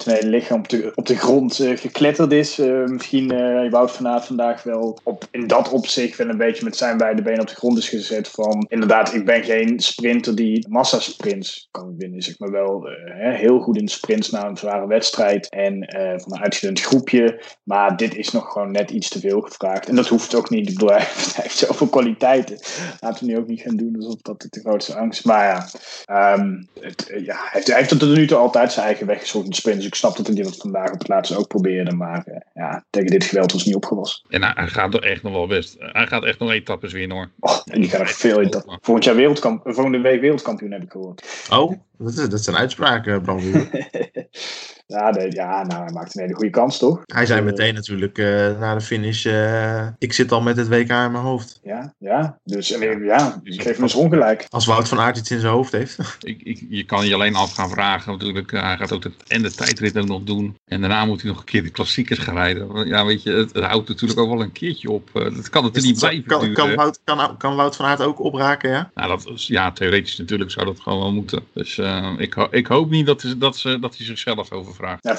zijn 0.00 0.16
hele 0.16 0.30
lichaam 0.30 0.58
op 0.58 0.68
de, 0.68 0.92
op 0.94 1.06
de 1.06 1.16
grond 1.16 1.58
uh, 1.58 1.76
gekletterd 1.76 2.32
is. 2.32 2.58
Uh, 2.58 2.84
misschien 2.84 3.32
uh, 3.32 3.70
Wout 3.70 3.90
van 3.90 4.08
Aert 4.08 4.24
vandaag 4.24 4.62
wel 4.62 4.98
op, 5.02 5.24
in 5.30 5.46
dat 5.46 5.68
opzicht 5.68 6.16
wel 6.16 6.28
een 6.28 6.36
beetje 6.36 6.64
met 6.64 6.76
zijn 6.76 6.96
beide 6.96 7.22
benen 7.22 7.40
op 7.40 7.48
de 7.48 7.54
grond 7.54 7.78
is 7.78 7.88
gezet. 7.88 8.28
Van 8.28 8.66
inderdaad, 8.68 9.14
ik 9.14 9.24
ben 9.24 9.44
geen 9.44 9.80
sprinter 9.80 10.34
die 10.34 10.68
massasprints 10.68 11.68
kan 11.70 11.94
winnen. 11.98 12.22
Zeg 12.22 12.38
maar 12.38 12.50
wel 12.50 12.88
heel 13.16 13.58
goed 13.58 13.76
in 13.76 13.88
sprints 13.88 14.30
na 14.30 14.46
een 14.46 14.56
zware 14.56 14.86
wedstrijd 14.86 15.48
en 15.48 15.86
van 16.20 16.32
een 16.32 16.42
uitgedund 16.42 16.80
groepje. 16.80 17.42
Maar 17.62 17.96
dit 17.96 18.16
is 18.16 18.30
nog 18.30 18.52
gewoon 18.52 18.70
net 18.70 18.90
iets 18.90 19.08
te 19.08 19.20
veel 19.20 19.40
gevraagd. 19.40 19.88
En 19.88 19.96
dat 19.96 20.08
hoeft 20.08 20.34
ook 20.34 20.50
niet. 20.50 20.68
Ik 20.68 20.74
bedoel, 20.74 20.96
hij 20.96 21.06
heeft 21.34 21.56
zoveel 21.56 21.86
kwaliteiten. 21.86 22.58
Laten 23.00 23.26
we 23.26 23.32
nu 23.32 23.38
ook 23.38 23.46
niet 23.46 23.60
gaan 23.60 23.76
doen 23.76 23.96
alsof 23.96 24.20
dat 24.22 24.46
de 24.50 24.60
grootste 24.60 24.96
angst. 24.96 25.24
Maar 25.24 25.44
ja, 25.44 26.34
um, 26.36 26.68
het, 26.80 27.06
ja 27.24 27.36
hij, 27.36 27.48
heeft, 27.52 27.66
hij 27.66 27.76
heeft 27.76 27.98
tot 27.98 28.14
nu 28.14 28.26
toe 28.26 28.38
altijd 28.38 28.72
zijn 28.72 28.86
eigen 28.86 29.06
weg 29.06 29.20
gezocht 29.20 29.46
in 29.46 29.52
sprint. 29.52 29.81
Dus 29.82 29.90
ik 29.90 29.96
snap 29.96 30.16
dat 30.16 30.26
hij 30.26 30.36
dat 30.36 30.56
vandaag 30.56 30.92
op 30.92 30.98
het 30.98 31.08
laatste 31.08 31.36
ook 31.36 31.48
probeerde. 31.48 31.92
Maar 31.92 32.24
uh, 32.28 32.36
ja, 32.54 32.84
tegen 32.90 33.10
dit 33.10 33.24
geweld 33.24 33.52
was 33.52 33.64
niet 33.64 33.74
opgewassen. 33.74 34.22
En 34.28 34.42
hij 34.42 34.66
gaat 34.66 34.94
er 34.94 35.02
echt 35.02 35.22
nog 35.22 35.32
wel 35.32 35.46
best. 35.46 35.76
Hij 35.78 36.06
gaat 36.06 36.24
echt 36.24 36.38
nog 36.38 36.50
etappes 36.50 36.92
winnen 36.92 37.16
hoor. 37.16 37.30
Oh, 37.40 37.60
en 37.64 37.80
die 37.80 37.90
gaat 37.90 38.00
er 38.00 38.06
veel 38.06 38.40
etappes. 38.40 38.76
Volgend 38.80 39.04
jaar 39.04 39.16
wereldkamp, 39.16 39.60
volgende 39.64 40.00
week 40.00 40.20
wereldkampioen 40.20 40.72
heb 40.72 40.82
ik 40.82 40.90
gehoord. 40.90 41.46
Oh, 41.50 41.72
dat, 41.98 42.08
is, 42.08 42.28
dat 42.28 42.40
zijn 42.40 42.56
uitspraken, 42.56 43.22
Bram. 43.22 43.40
Ja, 44.86 45.12
de, 45.12 45.26
ja, 45.30 45.62
nou, 45.62 45.82
hij 45.82 45.92
maakt 45.92 46.14
een 46.14 46.22
hele 46.22 46.34
goede 46.34 46.50
kans, 46.50 46.78
toch? 46.78 47.00
Hij 47.04 47.26
zei 47.26 47.40
meteen 47.40 47.74
natuurlijk 47.74 48.18
uh, 48.18 48.58
na 48.58 48.74
de 48.74 48.80
finish: 48.80 49.24
uh, 49.24 49.86
Ik 49.98 50.12
zit 50.12 50.32
al 50.32 50.40
met 50.40 50.56
het 50.56 50.68
WK 50.68 50.78
in 50.78 50.86
mijn 50.86 51.14
hoofd. 51.14 51.60
Ja, 51.62 51.94
ja. 51.98 52.38
Dus 52.44 52.68
ja, 52.68 53.40
ik 53.42 53.62
geef 53.62 53.74
hem 53.74 53.82
eens 53.82 53.94
ongelijk. 53.94 54.46
Als 54.48 54.66
Wout 54.66 54.88
van 54.88 55.00
Aert 55.00 55.16
iets 55.16 55.30
in 55.30 55.40
zijn 55.40 55.52
hoofd 55.52 55.72
heeft. 55.72 55.98
Ik, 56.22 56.42
ik, 56.42 56.66
je 56.68 56.84
kan 56.84 57.06
je 57.06 57.14
alleen 57.14 57.34
af 57.34 57.54
gaan 57.54 57.70
vragen, 57.70 58.12
natuurlijk. 58.12 58.50
Hij 58.50 58.76
gaat 58.76 58.92
ook 58.92 59.04
het, 59.04 59.14
en 59.26 59.42
de 59.42 59.54
tijdrit 59.54 59.98
ook 59.98 60.06
nog 60.06 60.22
doen. 60.22 60.56
En 60.64 60.80
daarna 60.80 61.04
moet 61.04 61.22
hij 61.22 61.30
nog 61.30 61.38
een 61.38 61.44
keer 61.44 61.62
de 61.62 61.70
klassiekers 61.70 62.18
gaan 62.18 62.34
rijden. 62.34 62.86
Ja, 62.86 63.04
weet 63.04 63.22
je, 63.22 63.30
het, 63.30 63.52
het 63.52 63.64
houdt 63.64 63.88
natuurlijk 63.88 64.20
ook 64.20 64.30
wel 64.30 64.42
een 64.42 64.52
keertje 64.52 64.90
op. 64.90 65.10
dat 65.12 65.48
kan 65.48 65.64
het 65.64 65.76
er 65.76 65.82
niet 65.82 65.98
blijven. 65.98 66.24
Kan, 66.24 66.52
kan, 66.52 66.74
Wout, 66.74 67.00
kan, 67.04 67.36
kan 67.36 67.56
Wout 67.56 67.76
van 67.76 67.86
Aert 67.86 68.02
ook 68.02 68.20
opraken, 68.20 68.70
ja? 68.70 68.90
Nou, 68.94 69.08
dat 69.08 69.30
is, 69.34 69.46
ja, 69.46 69.72
theoretisch 69.72 70.16
natuurlijk 70.18 70.50
zou 70.50 70.66
dat 70.66 70.80
gewoon 70.80 70.98
wel 70.98 71.12
moeten. 71.12 71.44
Dus 71.52 71.76
uh, 71.76 72.12
ik, 72.16 72.34
ik 72.50 72.66
hoop 72.66 72.90
niet 72.90 73.06
dat, 73.06 73.34
dat, 73.36 73.56
ze, 73.56 73.78
dat 73.78 73.96
hij 73.96 74.06
zichzelf 74.06 74.52
overvraagt. 74.52 74.81
Ja, 74.82 75.16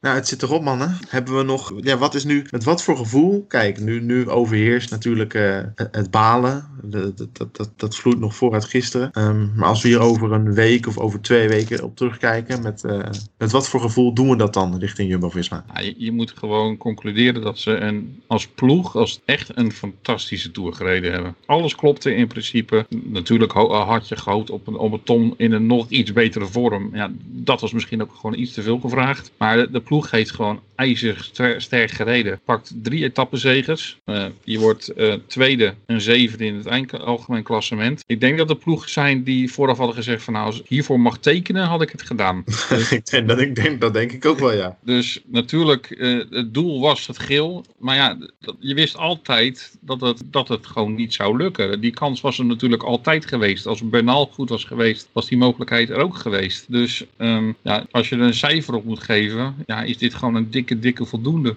Nou, 0.00 0.16
het 0.16 0.28
zit 0.28 0.42
erop, 0.42 0.62
mannen. 0.62 0.98
Hebben 1.08 1.36
we 1.36 1.42
nog. 1.42 1.72
Ja, 1.80 1.96
wat 1.96 2.14
is 2.14 2.24
nu. 2.24 2.44
Met 2.50 2.64
wat 2.64 2.82
voor 2.82 2.96
gevoel? 2.96 3.44
Kijk, 3.48 3.80
nu, 3.80 4.00
nu 4.00 4.28
overheerst 4.28 4.90
natuurlijk 4.90 5.34
uh, 5.34 5.58
het 5.74 6.10
balen. 6.10 6.66
Dat, 6.82 7.18
dat, 7.32 7.56
dat, 7.56 7.70
dat 7.76 7.96
vloeit 7.96 8.18
nog 8.18 8.34
vooruit 8.34 8.64
gisteren. 8.64 9.10
Um, 9.18 9.52
maar 9.56 9.68
als 9.68 9.82
we 9.82 9.88
hier 9.88 10.00
over 10.00 10.32
een 10.32 10.54
week 10.54 10.86
of 10.86 10.98
over 10.98 11.20
twee 11.20 11.48
weken 11.48 11.82
op 11.82 11.96
terugkijken. 11.96 12.62
Met, 12.62 12.82
uh, 12.84 12.98
met 13.38 13.50
wat 13.50 13.68
voor 13.68 13.80
gevoel 13.80 14.14
doen 14.14 14.28
we 14.28 14.36
dat 14.36 14.54
dan 14.54 14.78
richting 14.78 15.10
Jumbo 15.10 15.30
Visma? 15.30 15.64
Ja, 15.74 15.80
je, 15.80 15.94
je, 15.96 16.12
moet 16.12 16.34
gewoon 16.36 16.76
concluderen 16.76 17.42
dat 17.42 17.58
ze 17.58 17.70
een, 17.70 18.22
als 18.26 18.46
ploeg. 18.46 18.96
Als 18.96 19.20
echt 19.24 19.50
een 19.54 19.72
fantastische 19.72 20.50
tour 20.50 20.72
gereden 20.72 21.12
hebben. 21.12 21.34
Alles 21.46 21.74
klopte 21.74 22.14
in 22.14 22.26
principe. 22.26 22.86
Natuurlijk 22.88 23.52
had 23.52 24.08
je 24.08 24.16
gehoopt 24.16 24.50
op 24.50 24.66
een, 24.66 24.76
op 24.76 24.92
een 24.92 25.02
ton 25.02 25.34
in 25.36 25.52
een 25.52 25.66
nog 25.66 25.88
iets 25.88 26.12
betere 26.12 26.46
vorm. 26.46 26.90
Ja, 26.92 27.10
dat 27.24 27.60
was 27.60 27.72
misschien 27.72 28.02
ook 28.02 28.14
gewoon 28.14 28.37
iets 28.38 28.52
te 28.52 28.62
veel 28.62 28.78
gevraagd. 28.78 29.32
Maar 29.36 29.70
de, 29.70 29.80
ploeg 29.80 30.10
heeft 30.10 30.30
gewoon 30.30 30.60
ijzig 30.78 31.30
sterk 31.56 31.90
gereden. 31.90 32.40
Pakt 32.44 32.72
drie 32.82 33.04
etappenzegers. 33.04 33.98
Uh, 34.06 34.24
je 34.44 34.58
wordt 34.58 34.92
uh, 34.96 35.14
tweede 35.26 35.74
en 35.86 36.00
zevende 36.00 36.44
in 36.44 36.54
het 36.54 36.66
eind, 36.66 37.00
algemeen 37.00 37.42
klassement. 37.42 38.04
Ik 38.06 38.20
denk 38.20 38.38
dat 38.38 38.48
de 38.48 38.56
ploeg 38.56 38.88
zijn 38.88 39.22
die 39.22 39.52
vooraf 39.52 39.76
hadden 39.76 39.96
gezegd 39.96 40.22
van 40.22 40.32
nou, 40.32 40.46
als 40.46 40.60
ik 40.60 40.68
hiervoor 40.68 41.00
mag 41.00 41.18
tekenen, 41.18 41.66
had 41.66 41.82
ik 41.82 41.90
het 41.90 42.02
gedaan. 42.02 42.44
Dus, 42.78 42.92
ik 42.92 43.10
denk, 43.10 43.28
dat, 43.28 43.40
ik 43.40 43.54
denk, 43.54 43.80
dat 43.80 43.92
denk 43.92 44.12
ik 44.12 44.24
ook 44.24 44.38
wel, 44.38 44.52
ja. 44.52 44.76
Dus 44.84 45.22
natuurlijk, 45.26 45.90
uh, 45.90 46.24
het 46.30 46.54
doel 46.54 46.80
was 46.80 47.06
het 47.06 47.18
geel. 47.18 47.64
Maar 47.78 47.96
ja, 47.96 48.18
dat, 48.40 48.56
je 48.58 48.74
wist 48.74 48.96
altijd 48.96 49.76
dat 49.80 50.00
het, 50.00 50.22
dat 50.24 50.48
het 50.48 50.66
gewoon 50.66 50.94
niet 50.94 51.14
zou 51.14 51.36
lukken. 51.36 51.80
Die 51.80 51.90
kans 51.90 52.20
was 52.20 52.38
er 52.38 52.44
natuurlijk 52.44 52.82
altijd 52.82 53.26
geweest. 53.26 53.66
Als 53.66 53.88
Bernal 53.88 54.26
goed 54.26 54.48
was 54.48 54.64
geweest, 54.64 55.08
was 55.12 55.28
die 55.28 55.38
mogelijkheid 55.38 55.90
er 55.90 55.96
ook 55.96 56.16
geweest. 56.16 56.64
Dus 56.68 57.04
um, 57.18 57.56
ja, 57.62 57.86
als 57.90 58.08
je 58.08 58.16
er 58.16 58.22
een 58.22 58.34
cijfer 58.34 58.74
op 58.74 58.84
moet 58.84 59.02
geven, 59.02 59.54
ja, 59.66 59.82
is 59.82 59.98
dit 59.98 60.14
gewoon 60.14 60.34
een 60.34 60.50
dikke, 60.68 60.78
dikke 60.78 61.04
voldoende. 61.04 61.56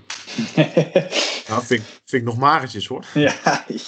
nou, 1.48 1.64
vind, 1.66 1.84
vind 2.06 2.22
ik 2.22 2.24
nog 2.24 2.38
magertjes 2.38 2.88
hoor. 2.88 3.06
Ja, 3.14 3.34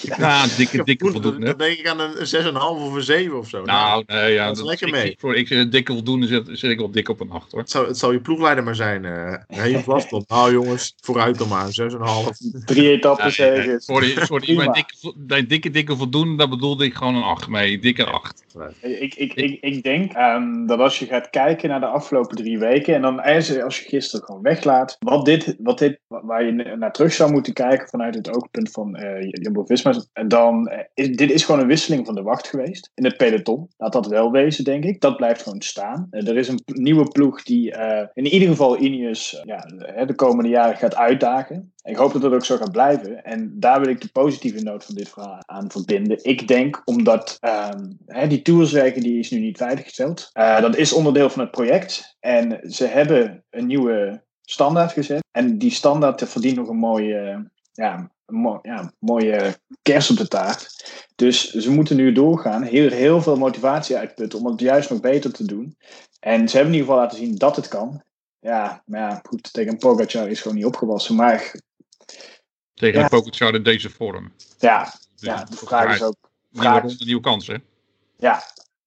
ja. 0.01 0.15
ja 0.17 0.47
dikke, 0.57 0.83
dikke 0.83 1.11
voldoende. 1.11 1.45
Dan 1.45 1.57
denk 1.57 1.77
ik 1.77 1.87
aan 1.87 1.99
een 1.99 2.15
6,5 2.53 2.59
of 2.59 2.93
een 2.93 3.03
7 3.03 3.37
of 3.37 3.49
zo. 3.49 3.63
Nou, 3.63 4.03
nee, 4.05 4.33
ja, 4.33 4.47
dat 4.47 4.57
is 4.57 4.63
lekker 4.63 4.89
mee. 4.89 5.11
Ik, 5.11 5.19
voor 5.19 5.35
ik 5.35 5.49
een 5.49 5.69
dikke 5.69 5.93
voldoende 5.93 6.27
zit, 6.27 6.49
zit 6.51 6.71
ik 6.71 6.77
wel 6.77 6.91
dik 6.91 7.09
op 7.09 7.19
een 7.19 7.31
8 7.31 7.51
hoor. 7.51 7.61
Het 7.61 7.69
zal, 7.69 7.87
het 7.87 7.97
zal 7.97 8.11
je 8.11 8.19
ploegleider 8.19 8.63
maar 8.63 8.75
zijn. 8.75 9.03
Uh, 9.03 9.33
heel 9.47 9.81
vast 9.81 10.13
op. 10.13 10.29
Nou 10.29 10.51
jongens, 10.51 10.93
vooruit 11.01 11.37
dan 11.37 11.47
maar. 11.47 11.67
6,5. 11.67 12.65
Drie 12.65 12.89
etappes 12.89 13.37
nee, 13.37 13.79
Sorry, 13.79 14.15
sorry 14.25 14.55
bij, 14.55 14.67
dikke, 14.67 15.13
bij 15.15 15.45
dikke, 15.45 15.69
dikke 15.69 15.95
voldoende, 15.95 16.35
daar 16.35 16.49
bedoelde 16.49 16.85
ik 16.85 16.93
gewoon 16.93 17.15
een 17.15 17.23
8 17.23 17.47
mee. 17.47 17.79
Dikke 17.79 18.05
8. 18.05 18.43
Ik, 18.81 19.15
ik, 19.15 19.33
ik, 19.33 19.57
ik 19.61 19.83
denk 19.83 20.17
um, 20.17 20.67
dat 20.67 20.79
als 20.79 20.99
je 20.99 21.05
gaat 21.05 21.29
kijken 21.29 21.69
naar 21.69 21.79
de 21.79 21.85
afgelopen 21.85 22.35
drie 22.35 22.59
weken 22.59 22.95
en 22.95 23.01
dan 23.01 23.19
als 23.63 23.79
je 23.79 23.85
gisteren 23.87 24.25
gewoon 24.25 24.41
weglaat, 24.41 24.97
wat 25.15 25.25
dit, 25.25 25.55
wat 25.59 25.79
dit, 25.79 25.99
waar 26.07 26.45
je 26.45 26.51
naar 26.51 26.91
terug 26.91 27.13
zou 27.13 27.31
moeten 27.31 27.53
kijken 27.53 27.87
vanuit 27.87 28.15
het 28.15 28.35
oogpunt 28.35 28.71
van 28.71 28.99
uh, 28.99 29.21
Jumbo-Visma, 29.21 29.93
en 30.13 30.27
dan 30.27 30.71
uh, 30.71 30.79
is 30.93 31.15
dit 31.15 31.31
is 31.31 31.45
gewoon 31.45 31.61
een 31.61 31.67
wisseling 31.67 32.05
van 32.05 32.15
de 32.15 32.21
wacht 32.21 32.47
geweest 32.47 32.91
in 32.93 33.03
het 33.03 33.17
peloton. 33.17 33.67
Laat 33.77 33.93
dat 33.93 34.07
wel 34.07 34.31
wezen, 34.31 34.63
denk 34.63 34.83
ik. 34.83 35.01
Dat 35.01 35.17
blijft 35.17 35.41
gewoon 35.41 35.61
staan. 35.61 36.07
Uh, 36.11 36.27
er 36.27 36.37
is 36.37 36.47
een 36.47 36.61
nieuwe 36.65 37.07
ploeg 37.07 37.43
die 37.43 37.71
in 38.13 38.25
ieder 38.25 38.47
geval 38.47 38.81
Ineos 38.81 39.41
ja, 39.43 39.57
de 40.05 40.15
komende 40.15 40.49
jaren 40.49 40.77
gaat 40.77 40.95
uitdagen. 40.95 41.73
Ik 41.83 41.95
hoop 41.95 42.13
dat 42.13 42.21
dat 42.21 42.33
ook 42.33 42.45
zo 42.45 42.57
gaat 42.57 42.71
blijven. 42.71 43.23
En 43.23 43.53
daar 43.59 43.79
wil 43.79 43.89
ik 43.89 44.01
de 44.01 44.09
positieve 44.11 44.63
noot 44.63 44.85
van 44.85 44.95
dit 44.95 45.09
verhaal 45.09 45.43
aan 45.45 45.71
verbinden. 45.71 46.19
Ik 46.21 46.47
denk 46.47 46.81
omdat 46.85 47.37
um, 47.41 47.97
hè, 48.05 48.27
die 48.27 48.41
tourswerken 48.41 49.01
die 49.01 49.19
is 49.19 49.31
nu 49.31 49.39
niet 49.39 49.57
veiliggesteld. 49.57 50.29
Dat 50.33 50.75
is 50.75 50.93
onderdeel 50.93 51.29
van 51.29 51.41
het 51.41 51.51
project. 51.51 52.15
En 52.19 52.59
ze 52.63 52.85
hebben 52.85 53.43
een 53.49 53.67
nieuwe 53.67 54.22
standaard 54.45 54.91
gezet. 54.91 55.23
En 55.31 55.57
die 55.57 55.71
standaard 55.71 56.29
verdient 56.29 56.55
nog 56.55 56.67
een 56.67 56.77
mooie, 56.77 57.49
ja, 57.71 58.11
een 58.25 58.59
ja, 58.61 58.93
mooie 58.99 59.57
kers 59.81 60.09
op 60.09 60.17
de 60.17 60.27
taart. 60.27 60.91
Dus 61.15 61.51
ze 61.51 61.71
moeten 61.71 61.95
nu 61.95 62.11
doorgaan. 62.11 62.63
Heel, 62.63 62.89
heel 62.89 63.21
veel 63.21 63.35
motivatie 63.35 63.97
uitputten 63.97 64.39
om 64.39 64.45
het 64.45 64.59
juist 64.59 64.89
nog 64.89 64.99
beter 64.99 65.33
te 65.33 65.45
doen. 65.45 65.77
En 66.19 66.49
ze 66.49 66.55
hebben 66.55 66.73
in 66.73 66.79
ieder 66.79 66.93
geval 66.93 67.03
laten 67.03 67.17
zien 67.17 67.35
dat 67.35 67.55
het 67.55 67.67
kan. 67.67 68.03
Ja, 68.39 68.83
maar 68.85 68.99
ja, 68.99 69.21
goed, 69.23 69.53
tegen 69.53 69.77
Pogacar 69.77 70.29
is 70.29 70.41
gewoon 70.41 70.57
niet 70.57 70.65
opgewassen. 70.65 71.15
Maar 71.15 71.55
tegen 72.73 72.99
ja. 72.99 73.07
Pogacar 73.07 73.55
in 73.55 73.63
deze 73.63 73.89
vorm. 73.89 74.33
Ja, 74.59 74.83
dus 74.83 75.21
ja 75.27 75.43
de 75.43 75.55
vraag 75.55 75.95
is 75.95 76.01
ook... 76.01 76.15
Vraag... 76.51 76.83
Nieuwe, 76.83 77.03
nieuwe 77.05 77.21
kans, 77.21 77.47
hè? 77.47 77.55
Ja, 78.17 78.43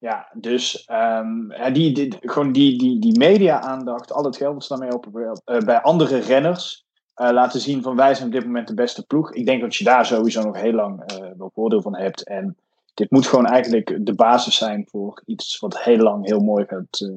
ja, 0.06 0.28
dus 0.34 0.88
um, 0.90 1.52
die, 1.72 1.92
die, 1.92 2.16
gewoon 2.20 2.52
die, 2.52 2.78
die, 2.78 3.00
die 3.00 3.18
media-aandacht, 3.18 4.12
al 4.12 4.24
het 4.24 4.36
geld 4.36 4.52
dat 4.52 4.64
ze 4.64 4.68
daarmee 4.68 4.94
op 4.94 5.06
uh, 5.14 5.58
bij 5.58 5.80
andere 5.80 6.18
renners 6.18 6.84
uh, 7.16 7.30
laten 7.30 7.60
zien 7.60 7.82
van 7.82 7.96
wij 7.96 8.14
zijn 8.14 8.26
op 8.26 8.32
dit 8.32 8.44
moment 8.44 8.68
de 8.68 8.74
beste 8.74 9.06
ploeg. 9.06 9.32
Ik 9.32 9.46
denk 9.46 9.60
dat 9.60 9.74
je 9.76 9.84
daar 9.84 10.06
sowieso 10.06 10.42
nog 10.42 10.60
heel 10.60 10.72
lang 10.72 11.12
uh, 11.12 11.30
wel 11.36 11.50
voordeel 11.54 11.82
van 11.82 11.96
hebt. 11.96 12.26
En 12.26 12.56
dit 12.94 13.10
moet 13.10 13.26
gewoon 13.26 13.46
eigenlijk 13.46 13.98
de 14.00 14.14
basis 14.14 14.56
zijn 14.56 14.86
voor 14.90 15.22
iets 15.24 15.58
wat 15.58 15.82
heel 15.82 15.98
lang 15.98 16.26
heel 16.26 16.40
mooi 16.40 16.64
gaat, 16.64 17.10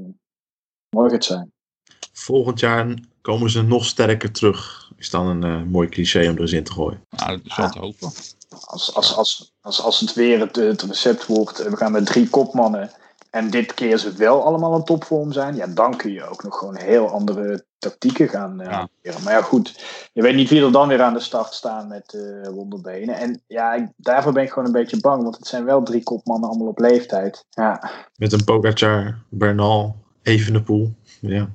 mooi 0.90 1.10
gaat 1.10 1.26
zijn. 1.26 1.52
Volgend 2.14 2.60
jaar 2.60 2.94
komen 3.22 3.50
ze 3.50 3.62
nog 3.62 3.86
sterker 3.86 4.32
terug. 4.32 4.89
Is 5.00 5.10
dan 5.10 5.28
een 5.28 5.44
eh, 5.44 5.64
mooi 5.72 5.90
cliché 5.90 6.30
om 6.30 6.36
er 6.36 6.42
eens 6.42 6.52
in 6.52 6.64
te 6.64 6.72
gooien. 6.72 7.06
Nou, 7.10 7.32
dat 7.38 7.46
is 7.46 7.56
wel 7.58 7.70
te 7.70 7.80
hopen. 7.80 8.12
Als, 8.66 8.96
als, 8.96 9.16
als, 9.16 9.54
als, 9.62 9.82
als 9.84 10.00
het 10.00 10.14
weer 10.14 10.40
het, 10.40 10.56
het 10.56 10.82
recept 10.82 11.26
wordt, 11.26 11.60
eh, 11.60 11.70
we 11.70 11.78
gaan 11.78 11.92
met 11.92 12.06
drie 12.06 12.30
kopmannen. 12.30 12.92
En 13.30 13.50
dit 13.50 13.74
keer 13.74 13.98
ze 13.98 14.12
wel 14.14 14.44
allemaal 14.46 14.76
in 14.76 14.84
topvorm 14.84 15.32
zijn. 15.32 15.56
Ja, 15.56 15.68
dan 15.68 15.98
kun 15.98 16.12
je 16.12 16.30
ook 16.30 16.44
nog 16.44 16.58
gewoon 16.58 16.78
heel 16.78 17.10
andere 17.10 17.66
tactieken 17.78 18.30
gaan 18.30 18.62
eh 18.62 18.72
Ja. 19.02 19.14
Maar 19.24 19.34
ja, 19.34 19.42
goed. 19.42 19.84
Je 20.14 20.22
weet 20.22 20.36
niet 20.36 20.50
wie 20.50 20.64
er 20.64 20.72
dan 20.72 20.88
weer 20.88 21.02
aan 21.02 21.14
de 21.14 21.20
start 21.20 21.54
staan 21.54 21.88
met 21.88 22.14
eh, 22.14 22.50
wonderbenen. 22.52 23.16
En 23.16 23.42
ja, 23.48 23.74
ik- 23.74 23.90
daarvoor 23.96 24.34
ben 24.34 24.44
ik 24.44 24.50
gewoon 24.50 24.66
een 24.66 24.72
beetje 24.72 25.00
bang. 25.00 25.24
Want 25.24 25.38
het 25.38 25.48
zijn 25.48 25.66
wel 25.66 25.84
drie 25.84 26.04
kopmannen 26.04 26.50
allemaal 26.50 26.68
op 26.68 26.80
leeftijd. 26.80 27.46
Ja, 27.50 27.92
Met 28.16 28.32
een 28.34 28.44
Pogacar, 28.44 29.18
Bernal, 29.30 29.96
Evenepoel. 30.22 30.94
Ja. 31.22 31.50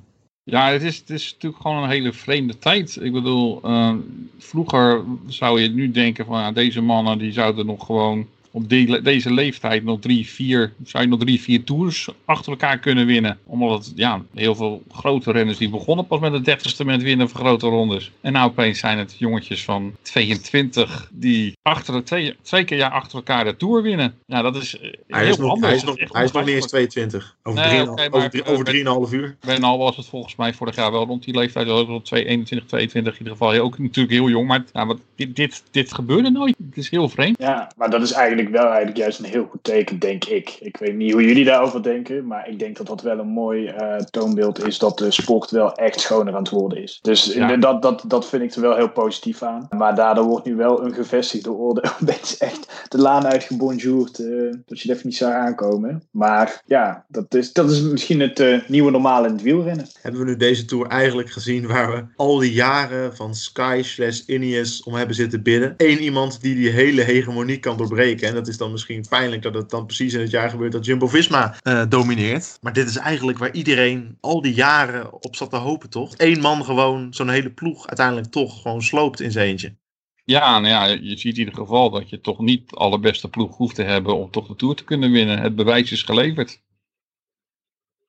Ja, 0.47 0.71
het 0.71 0.81
is, 0.83 0.97
het 0.97 1.09
is 1.09 1.31
natuurlijk 1.33 1.61
gewoon 1.61 1.83
een 1.83 1.89
hele 1.89 2.13
vreemde 2.13 2.57
tijd. 2.57 2.97
Ik 3.01 3.11
bedoel, 3.11 3.61
eh, 3.63 3.95
vroeger 4.37 5.03
zou 5.27 5.61
je 5.61 5.69
nu 5.69 5.91
denken 5.91 6.25
van 6.25 6.39
ja, 6.39 6.51
deze 6.51 6.81
mannen 6.81 7.17
die 7.17 7.31
zouden 7.31 7.65
nog 7.65 7.85
gewoon 7.85 8.27
op 8.55 8.69
die 8.69 8.87
le- 8.89 9.01
deze 9.01 9.33
leeftijd 9.33 9.83
nog 9.83 9.99
drie, 9.99 10.27
vier, 10.27 10.73
zou 10.83 11.03
je 11.03 11.09
nog 11.09 11.19
drie, 11.19 11.41
vier 11.41 11.63
tours 11.63 12.09
achter 12.25 12.51
elkaar 12.51 12.79
kunnen 12.79 13.05
winnen. 13.05 13.37
Omdat 13.45 13.85
het, 13.85 13.93
ja, 13.95 14.21
heel 14.33 14.55
veel 14.55 14.83
grote 14.91 15.31
renners 15.31 15.57
die 15.57 15.69
begonnen 15.69 16.07
pas 16.07 16.19
met 16.19 16.31
de 16.31 16.41
dertigste 16.41 16.85
met 16.85 17.01
winnen 17.01 17.29
van 17.29 17.39
grote 17.41 17.67
rondes. 17.67 18.11
En 18.21 18.33
nou 18.33 18.49
opeens 18.49 18.79
zijn 18.79 18.97
het 18.97 19.15
jongetjes 19.17 19.63
van 19.63 19.93
22 20.01 21.09
die 21.13 21.53
achter 21.61 21.93
de 21.93 22.03
twee, 22.03 22.35
twee 22.41 22.63
keer 22.63 22.77
jaar 22.77 22.91
achter 22.91 23.15
elkaar 23.17 23.43
de 23.45 23.55
tour 23.55 23.81
winnen. 23.81 24.13
Ja, 24.25 24.41
dat 24.41 24.55
is 24.55 24.79
eh, 24.79 24.91
Hij, 25.07 25.21
heel 25.23 25.31
is 25.31 25.37
nog, 25.37 25.49
anders. 25.51 25.67
hij, 25.67 25.75
is 25.75 25.83
nog, 25.83 26.13
hij 26.13 26.23
is 26.23 26.31
nog 26.31 26.45
niet 26.45 26.55
eens 26.55 26.63
onbegrijpelijk. 26.63 26.89
22. 26.91 27.35
Over 27.43 27.59
Nee, 27.61 27.79
3,5 27.85 27.89
oké, 27.89 28.09
maar, 28.09 28.17
over 28.19 28.29
drie- 28.29 28.43
over 28.45 28.63
met- 28.63 29.09
3,5 29.09 29.13
uur. 29.13 29.35
Bernal 29.45 29.77
was 29.77 29.97
het 29.97 30.05
volgens 30.05 30.35
mij 30.35 30.53
vorig 30.53 30.75
jaar 30.75 30.91
wel 30.91 31.05
rond 31.05 31.23
die 31.23 31.37
leeftijd. 31.37 31.67
Ook 31.67 31.87
rond 31.87 32.05
2, 32.05 32.25
21, 32.25 32.67
22 32.67 33.13
in 33.13 33.19
ieder 33.19 33.37
geval. 33.37 33.59
Ook 33.63 33.77
natuurlijk 33.79 34.13
heel 34.15 34.29
jong. 34.29 34.47
Maar 34.47 34.63
ja, 34.73 34.85
wat, 34.85 34.99
dit, 35.15 35.35
dit, 35.35 35.63
dit 35.71 35.93
gebeurde 35.93 36.29
nooit. 36.29 36.55
Het 36.69 36.77
is 36.77 36.89
heel 36.89 37.09
vreemd. 37.09 37.37
ja, 37.39 37.71
maar 37.77 37.89
dat 37.89 38.01
is 38.01 38.11
eigenlijk 38.11 38.44
wel 38.49 38.65
eigenlijk 38.65 38.97
juist 38.97 39.19
een 39.19 39.25
heel 39.25 39.47
goed 39.51 39.63
teken, 39.63 39.99
denk 39.99 40.25
ik. 40.25 40.57
Ik 40.59 40.77
weet 40.77 40.95
niet 40.95 41.11
hoe 41.11 41.25
jullie 41.25 41.45
daarover 41.45 41.83
denken. 41.83 42.27
Maar 42.27 42.49
ik 42.49 42.59
denk 42.59 42.77
dat 42.77 42.87
dat 42.87 43.01
wel 43.01 43.19
een 43.19 43.27
mooi 43.27 43.65
eh, 43.67 43.95
toonbeeld 43.97 44.65
is 44.67 44.79
dat 44.79 44.97
de 44.97 45.11
sport 45.11 45.51
wel 45.51 45.73
echt 45.75 45.99
schoner 45.99 46.33
aan 46.35 46.39
het 46.43 46.49
worden 46.49 46.83
is. 46.83 46.99
Dus 47.01 47.33
Ja. 47.33 47.55
dat, 47.57 47.81
dat, 47.81 48.03
dat 48.07 48.27
vind 48.29 48.43
ik 48.43 48.53
er 48.53 48.61
wel 48.61 48.75
heel 48.75 48.89
positief 48.91 49.43
aan. 49.43 49.67
Maar 49.69 49.95
daardoor 49.95 50.25
wordt 50.25 50.45
nu 50.45 50.55
wel 50.55 50.85
een 50.85 50.93
gevestigde 50.93 51.51
orde. 51.51 51.83
Mensen 51.99 52.39
echt 52.47 52.85
de 52.89 52.97
laan 52.97 53.25
uitgebonjourd. 53.25 54.19
eh 54.19 54.25
dat 54.65 54.81
je 54.81 54.87
het 54.87 54.97
even 54.97 55.09
niet 55.09 55.17
zou 55.17 55.33
aankomen. 55.33 56.03
Maar 56.11 56.61
ja, 56.65 57.05
dat 57.07 57.33
is, 57.35 57.53
dat 57.53 57.71
is 57.71 57.81
misschien 57.81 58.19
het 58.19 58.39
eh, 58.39 58.59
nieuwe 58.67 58.91
normaal 58.91 59.25
in 59.25 59.31
het 59.31 59.41
wielrennen. 59.41 59.87
Hebben 60.01 60.21
we 60.21 60.27
nu 60.27 60.37
deze 60.37 60.65
Tour 60.65 60.87
eigenlijk 60.87 61.29
gezien 61.29 61.67
waar 61.67 61.91
we 61.91 62.03
al 62.15 62.37
die 62.37 62.53
jaren 62.53 63.15
van 63.15 63.35
Sky 63.35 63.81
slash 63.83 64.21
Ineos 64.25 64.83
om 64.83 64.93
hebben 64.93 65.15
zitten 65.15 65.43
bidden. 65.43 65.73
Eén 65.77 65.99
iemand 66.01 66.41
die 66.41 66.55
die 66.55 66.69
hele 66.69 67.01
hegemonie 67.01 67.59
kan 67.59 67.77
doorbreken. 67.77 68.27
En 68.27 68.34
dat 68.35 68.47
is 68.47 68.57
dan 68.57 68.71
misschien 68.71 69.05
pijnlijk 69.09 69.41
dat 69.41 69.53
het 69.53 69.69
dan 69.69 69.85
precies 69.85 70.13
in 70.13 70.19
het 70.19 70.31
jaar 70.31 70.49
gebeurt 70.49 70.71
dat 70.71 70.85
Jumbo-Visma 70.85 71.55
eh, 71.61 71.83
domineert. 71.89 72.57
Maar 72.61 72.73
dit 72.73 72.89
is 72.89 72.97
eigenlijk 72.97 73.37
waar 73.37 73.53
iedereen 73.53 74.17
al 74.19 74.41
die 74.41 74.53
jaren 74.53 75.13
op 75.13 75.35
zat 75.35 75.49
te 75.49 75.55
hopen, 75.55 75.89
toch? 75.89 76.13
Eén 76.17 76.39
man 76.39 76.65
gewoon 76.65 77.13
zo'n 77.13 77.29
hele 77.29 77.51
ploeg 77.51 77.87
uiteindelijk 77.87 78.27
toch 78.27 78.61
gewoon 78.61 78.81
sloopt 78.81 79.19
in 79.19 79.31
zijn 79.31 79.47
eentje. 79.47 79.75
Ja, 80.23 80.59
nou 80.59 80.73
ja, 80.73 80.85
je 80.85 81.17
ziet 81.17 81.33
in 81.33 81.39
ieder 81.39 81.53
geval 81.53 81.89
dat 81.89 82.09
je 82.09 82.21
toch 82.21 82.39
niet 82.39 82.69
de 82.69 82.75
allerbeste 82.75 83.29
ploeg 83.29 83.57
hoeft 83.57 83.75
te 83.75 83.83
hebben 83.83 84.15
om 84.15 84.31
toch 84.31 84.47
de 84.47 84.55
Tour 84.55 84.75
te 84.75 84.83
kunnen 84.83 85.11
winnen. 85.11 85.39
Het 85.39 85.55
bewijs 85.55 85.91
is 85.91 86.01
geleverd. 86.01 86.61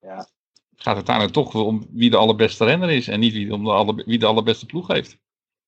Ja. 0.01 0.17
Het 0.71 0.83
gaat 0.83 0.95
uiteindelijk 0.95 1.35
toch 1.35 1.55
om 1.55 1.87
wie 1.91 2.11
de 2.11 2.17
allerbeste 2.17 2.65
renner 2.65 2.91
is 2.91 3.09
en 3.09 3.21
niet 3.21 3.33
wie, 3.33 3.53
om 3.53 3.65
de 3.65 3.71
alle, 3.71 4.03
wie 4.07 4.19
de 4.19 4.27
allerbeste 4.27 4.67
ploeg 4.67 4.89
heeft. 4.89 5.19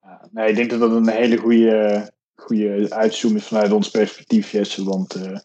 Ja, 0.03 0.29
nee, 0.31 0.49
ik 0.49 0.57
denk 0.57 0.71
dat 0.71 0.81
dat 0.81 0.93
een 0.93 1.09
hele 1.09 1.37
goede, 1.37 2.11
goede 2.39 2.87
uitzoom 2.91 3.41
vanuit 3.41 3.73
ons 3.73 3.91
perspectief, 3.91 4.51
Jesse. 4.51 4.85
Want 4.85 5.15
eh, 5.15 5.39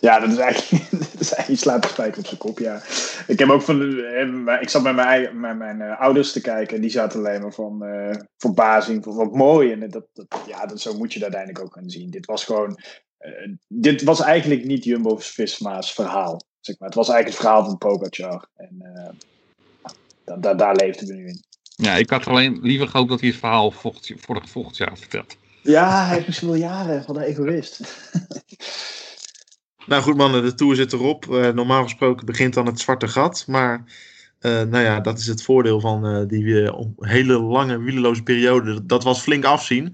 ja, 0.00 0.20
dat 0.20 0.30
is 0.30 0.36
eigenlijk, 0.36 0.90
dat 1.12 1.20
is 1.20 1.32
eigenlijk 1.32 1.62
slaat 1.62 1.96
de 1.96 2.18
op 2.18 2.26
zijn 2.26 2.38
kop. 2.38 2.58
Ja. 2.58 2.82
Ik 3.26 3.38
heb 3.38 3.50
ook 3.50 3.62
van, 3.62 3.98
ik 4.60 4.68
zat 4.68 4.82
met 4.82 4.94
mijn, 4.94 5.40
met 5.40 5.56
mijn 5.56 5.80
eh, 5.80 6.00
ouders 6.00 6.32
te 6.32 6.40
kijken 6.40 6.76
en 6.76 6.82
die 6.82 6.90
zaten 6.90 7.18
alleen 7.18 7.40
maar 7.40 7.52
van 7.52 7.84
eh, 7.84 8.16
verbazing, 8.38 9.04
van 9.04 9.14
wat 9.14 9.32
mooi. 9.32 9.72
En 9.72 9.90
dat, 9.90 10.06
dat, 10.12 10.26
ja, 10.46 10.66
dat, 10.66 10.80
zo 10.80 10.96
moet 10.96 11.12
je 11.12 11.18
het 11.18 11.34
uiteindelijk 11.34 11.64
ook 11.64 11.74
gaan 11.74 11.90
zien. 11.90 12.10
Dit 12.10 12.26
was 12.26 12.44
gewoon, 12.44 12.78
dit 13.68 14.02
was 14.02 14.20
eigenlijk 14.20 14.64
niet 14.64 14.84
Jumbo-Visma's 14.84 15.92
verhaal. 15.92 16.40
Zeg 16.60 16.78
maar. 16.78 16.88
Het 16.88 16.98
was 16.98 17.08
eigenlijk 17.08 17.38
het 17.38 17.46
verhaal 17.46 17.64
van 17.64 17.78
Pogacar. 17.78 18.48
En 18.56 18.82
da- 20.24 20.36
da- 20.36 20.54
daar 20.54 20.76
leefden 20.76 21.06
we 21.06 21.14
nu 21.14 21.26
in. 21.26 21.44
Ja, 21.76 21.94
ik 21.94 22.10
had 22.10 22.26
alleen 22.26 22.58
liever 22.62 22.88
gehoopt 22.88 23.10
dat 23.10 23.20
hij 23.20 23.28
het 23.28 23.38
verhaal 23.38 23.70
volgend, 23.70 24.12
vorig 24.16 24.48
volgend 24.48 24.76
jaar 24.76 24.88
had 24.88 24.98
verteld. 24.98 25.36
Ja, 25.66 26.04
hij 26.04 26.14
heeft 26.14 26.26
misschien 26.26 26.48
wel 26.48 26.56
jaren 26.56 27.04
van 27.04 27.16
een 27.16 27.22
egoïst. 27.22 27.80
Nou 29.86 30.02
goed 30.02 30.16
mannen, 30.16 30.42
de 30.42 30.54
Tour 30.54 30.76
zit 30.76 30.92
erop. 30.92 31.34
Eh, 31.34 31.48
normaal 31.48 31.82
gesproken 31.82 32.26
begint 32.26 32.54
dan 32.54 32.66
het 32.66 32.80
zwarte 32.80 33.08
gat. 33.08 33.44
Maar 33.46 33.84
eh, 34.38 34.62
nou 34.62 34.84
ja, 34.84 35.00
dat 35.00 35.18
is 35.18 35.26
het 35.26 35.42
voordeel 35.42 35.80
van 35.80 36.06
eh, 36.06 36.28
die 36.28 36.72
hele 36.98 37.38
lange 37.38 37.78
wielerloze 37.78 38.22
periode. 38.22 38.86
Dat 38.86 39.04
was 39.04 39.20
flink 39.20 39.44
afzien. 39.44 39.84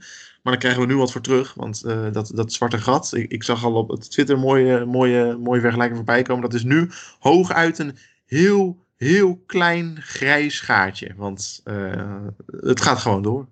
Maar 0.42 0.52
dan 0.52 0.58
krijgen 0.58 0.80
we 0.80 0.87
nu 0.87 0.96
wat 0.96 1.12
voor 1.12 1.20
terug. 1.20 1.54
Want 1.54 1.82
dat, 2.12 2.30
dat 2.35 2.52
zwarte 2.52 2.78
gat, 2.78 3.12
ik, 3.14 3.42
zag 3.42 3.64
al 3.64 3.74
op 3.74 4.00
Twitter 4.00 4.38
mooie, 4.38 4.85
mooie, 4.85 5.37
mooie 5.37 5.61
vergelijking 5.61 5.96
voorbij 5.96 6.22
komen. 6.22 6.42
Dat 6.42 6.54
is 6.54 6.64
nu 6.64 6.90
hooguit 7.18 7.78
een 7.78 7.96
heel, 8.26 8.87
heel 8.96 9.42
klein 9.46 9.96
grijs 10.00 10.61
gaatje. 10.61 11.14
Want 11.16 11.62
het 12.46 12.80
gaat 12.80 12.98
gewoon 12.98 13.22
door. 13.22 13.46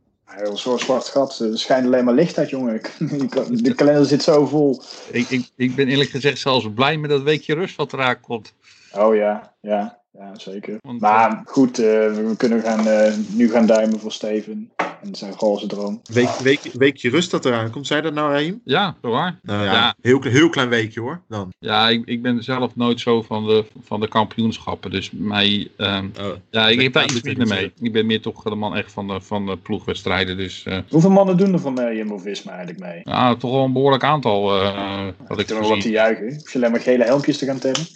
Zo'n 0.54 0.78
zwart 0.78 1.08
gat. 1.08 1.38
Er 1.38 1.58
schijnt 1.58 1.86
alleen 1.86 2.04
maar 2.04 2.14
licht 2.14 2.38
uit, 2.38 2.50
jongen. 2.50 2.80
De 3.62 3.74
kalender 3.74 4.06
zit 4.06 4.22
zo 4.22 4.46
vol. 4.46 4.82
Ik, 5.10 5.28
ik, 5.28 5.50
ik 5.56 5.74
ben 5.74 5.88
eerlijk 5.88 6.10
gezegd 6.10 6.38
zelfs 6.38 6.66
blij 6.74 6.96
met 6.96 7.10
dat 7.10 7.22
weekje 7.22 7.54
rust 7.54 7.76
wat 7.76 7.92
eraan 7.92 8.20
komt. 8.20 8.52
Oh 8.92 9.14
ja, 9.14 9.54
ja, 9.60 9.98
ja 10.10 10.38
zeker. 10.38 10.76
Want, 10.80 11.00
Maar 11.00 11.42
goed, 11.44 11.78
eh, 11.78 11.84
we 11.84 12.34
kunnen 12.36 12.62
gaan, 12.62 12.86
eh, 12.86 13.12
nu 13.28 13.50
gaan 13.50 13.66
duimen 13.66 14.00
voor 14.00 14.12
Steven. 14.12 14.70
En 15.02 15.14
zijn 15.14 15.32
roze 15.38 15.66
droom. 15.66 16.00
Week, 16.12 16.28
week, 16.42 16.70
weekje 16.72 17.10
rust 17.10 17.30
dat 17.30 17.44
eraan 17.44 17.70
komt. 17.70 17.86
Zei 17.86 18.02
dat 18.02 18.14
nou, 18.14 18.32
Raim? 18.32 18.60
Ja, 18.64 18.96
zo 19.02 19.10
waar. 19.10 19.38
Nou 19.42 19.64
ja, 19.64 19.72
Ja. 19.72 19.94
Heel, 20.02 20.22
heel 20.22 20.48
klein 20.48 20.68
weekje 20.68 21.00
hoor. 21.00 21.20
Dan. 21.28 21.48
Ja, 21.58 21.88
ik, 21.88 22.02
ik 22.04 22.22
ben 22.22 22.42
zelf 22.44 22.76
nooit 22.76 23.00
zo 23.00 23.22
van 23.22 23.46
de, 23.46 23.64
van 23.82 24.00
de 24.00 24.08
kampioenschappen. 24.08 24.90
Dus 24.90 25.10
mij, 25.12 25.68
ehm, 25.76 26.06
ja, 26.50 26.68
ik 26.68 26.80
heb 26.80 26.92
daar 26.92 27.04
iets 27.04 27.22
minder 27.22 27.46
mee. 27.46 27.72
Ik 27.80 27.92
ben 27.92 28.06
meer 28.06 28.20
toch 28.20 28.42
de 28.42 28.54
man 28.54 28.76
echt 28.76 28.92
van 28.92 29.06
de, 29.06 29.20
van 29.20 29.46
de 29.46 29.56
ploegwedstrijden. 29.56 30.36
Dus 30.36 30.62
eh, 30.64 30.78
Hoeveel 30.90 31.10
mannen 31.10 31.36
doen 31.36 31.52
er 31.52 31.58
van 31.60 31.80
eh 31.80 31.96
Jumbo-Visma 31.96 32.50
eigenlijk 32.52 32.80
mee? 32.80 33.00
ja, 33.04 33.34
toch 33.36 33.50
wel 33.52 33.64
een 33.64 33.72
behoorlijk 33.72 34.04
aantal. 34.04 34.54
eh 34.62 35.06
wat 35.28 35.38
ik 35.40 35.48
nog 35.48 35.68
wat 35.68 35.80
te 35.80 35.90
juichen. 35.90 36.34
Hoef 36.34 36.52
je 36.52 36.58
alleen 36.58 36.70
maar 36.70 36.80
gele 36.80 37.04
helmpjes 37.04 37.38
te 37.38 37.44
gaan 37.46 37.58
tellen? 37.58 37.86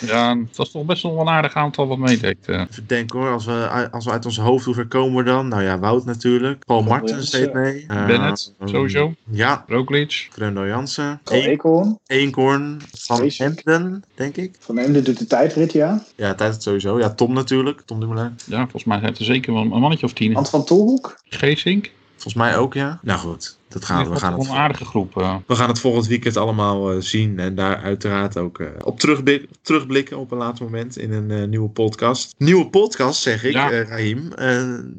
Ja, 0.00 0.36
het 0.38 0.56
was 0.56 0.70
toch 0.70 0.84
best 0.84 1.02
wel 1.02 1.20
een 1.20 1.28
aardig 1.28 1.54
aantal 1.54 1.86
wat 1.86 1.98
meedeed. 1.98 2.36
eh. 2.48 2.60
Even 2.70 2.86
denken 2.86 3.18
hoor, 3.18 3.30
als 3.32 3.44
we, 3.46 3.88
als 3.90 4.04
we 4.04 4.10
uit 4.10 4.24
ons 4.24 4.38
hoofd 4.38 4.64
hoeven 4.64 4.88
komen 4.88 5.24
dan. 5.24 5.48
Nou 5.48 5.62
ja, 5.62 5.78
Wout 5.78 6.04
natuurlijk. 6.04 6.44
Paul 6.54 6.58
Paul 6.66 6.82
Martens 6.82 7.30
deed 7.30 7.52
mee. 7.52 7.84
Eh, 7.88 8.06
Bennett, 8.06 8.54
sowieso. 8.64 9.14
Ja, 9.30 9.64
Roglic. 9.66 10.28
Fernando 10.32 10.66
Jansen. 10.66 11.20
Eekhoorn. 11.24 11.98
Eenkorn 12.06 12.80
van. 12.92 13.30
Hemden, 13.36 14.04
denk 14.14 14.36
ik. 14.36 14.56
Van 14.58 14.78
Emden 14.78 15.04
doet 15.04 15.18
de 15.18 15.26
tijdrit, 15.26 15.72
ja. 15.72 16.02
Ja, 16.14 16.34
tijdens 16.34 16.62
sowieso. 16.62 16.98
Ja, 16.98 17.10
Tom 17.10 17.32
natuurlijk. 17.32 17.80
Tom 17.84 18.00
Dumoulin. 18.00 18.38
Ja, 18.44 18.60
volgens 18.60 18.84
mij 18.84 18.98
zijn 18.98 19.10
het 19.10 19.18
er 19.18 19.24
zeker 19.24 19.52
wel 19.52 19.62
een 19.62 19.68
mannetje 19.68 20.06
of 20.06 20.12
tien. 20.12 20.36
Ant 20.36 20.50
van 20.50 20.64
Tolhoek. 20.64 21.20
Geesink. 21.28 21.90
Volgens 22.12 22.34
mij 22.34 22.56
ook, 22.56 22.74
ja. 22.74 22.98
Nou 23.02 23.18
goed, 23.18 23.58
dat 23.68 23.84
gaan 23.84 24.04
we. 24.04 24.10
We 24.10 24.16
gaan 24.16 24.32
een 24.32 24.38
het, 24.38 24.48
aardige 24.48 24.84
groep. 24.84 25.16
eh. 25.18 25.36
we 25.46 25.54
gaan 25.54 25.68
het 25.68 25.80
volgend 25.80 26.06
weekend 26.06 26.36
allemaal 26.36 26.92
eh, 26.92 26.96
zien. 27.00 27.38
En 27.38 27.54
daar 27.54 27.76
uiteraard 27.76 28.36
ook 28.38 28.58
eh, 28.58 28.66
op 28.84 29.00
terugblik, 29.00 29.48
terugblikken 29.62 30.18
op 30.18 30.30
een 30.30 30.38
later 30.38 30.64
moment 30.64 30.98
in 30.98 31.12
een 31.12 31.30
eh, 31.30 31.44
nieuwe 31.48 31.68
podcast. 31.68 32.34
Nieuwe 32.38 32.66
podcast, 32.68 33.22
zeg 33.22 33.44
ik, 33.44 33.52
Ja. 33.52 33.82
Raim. 33.82 34.32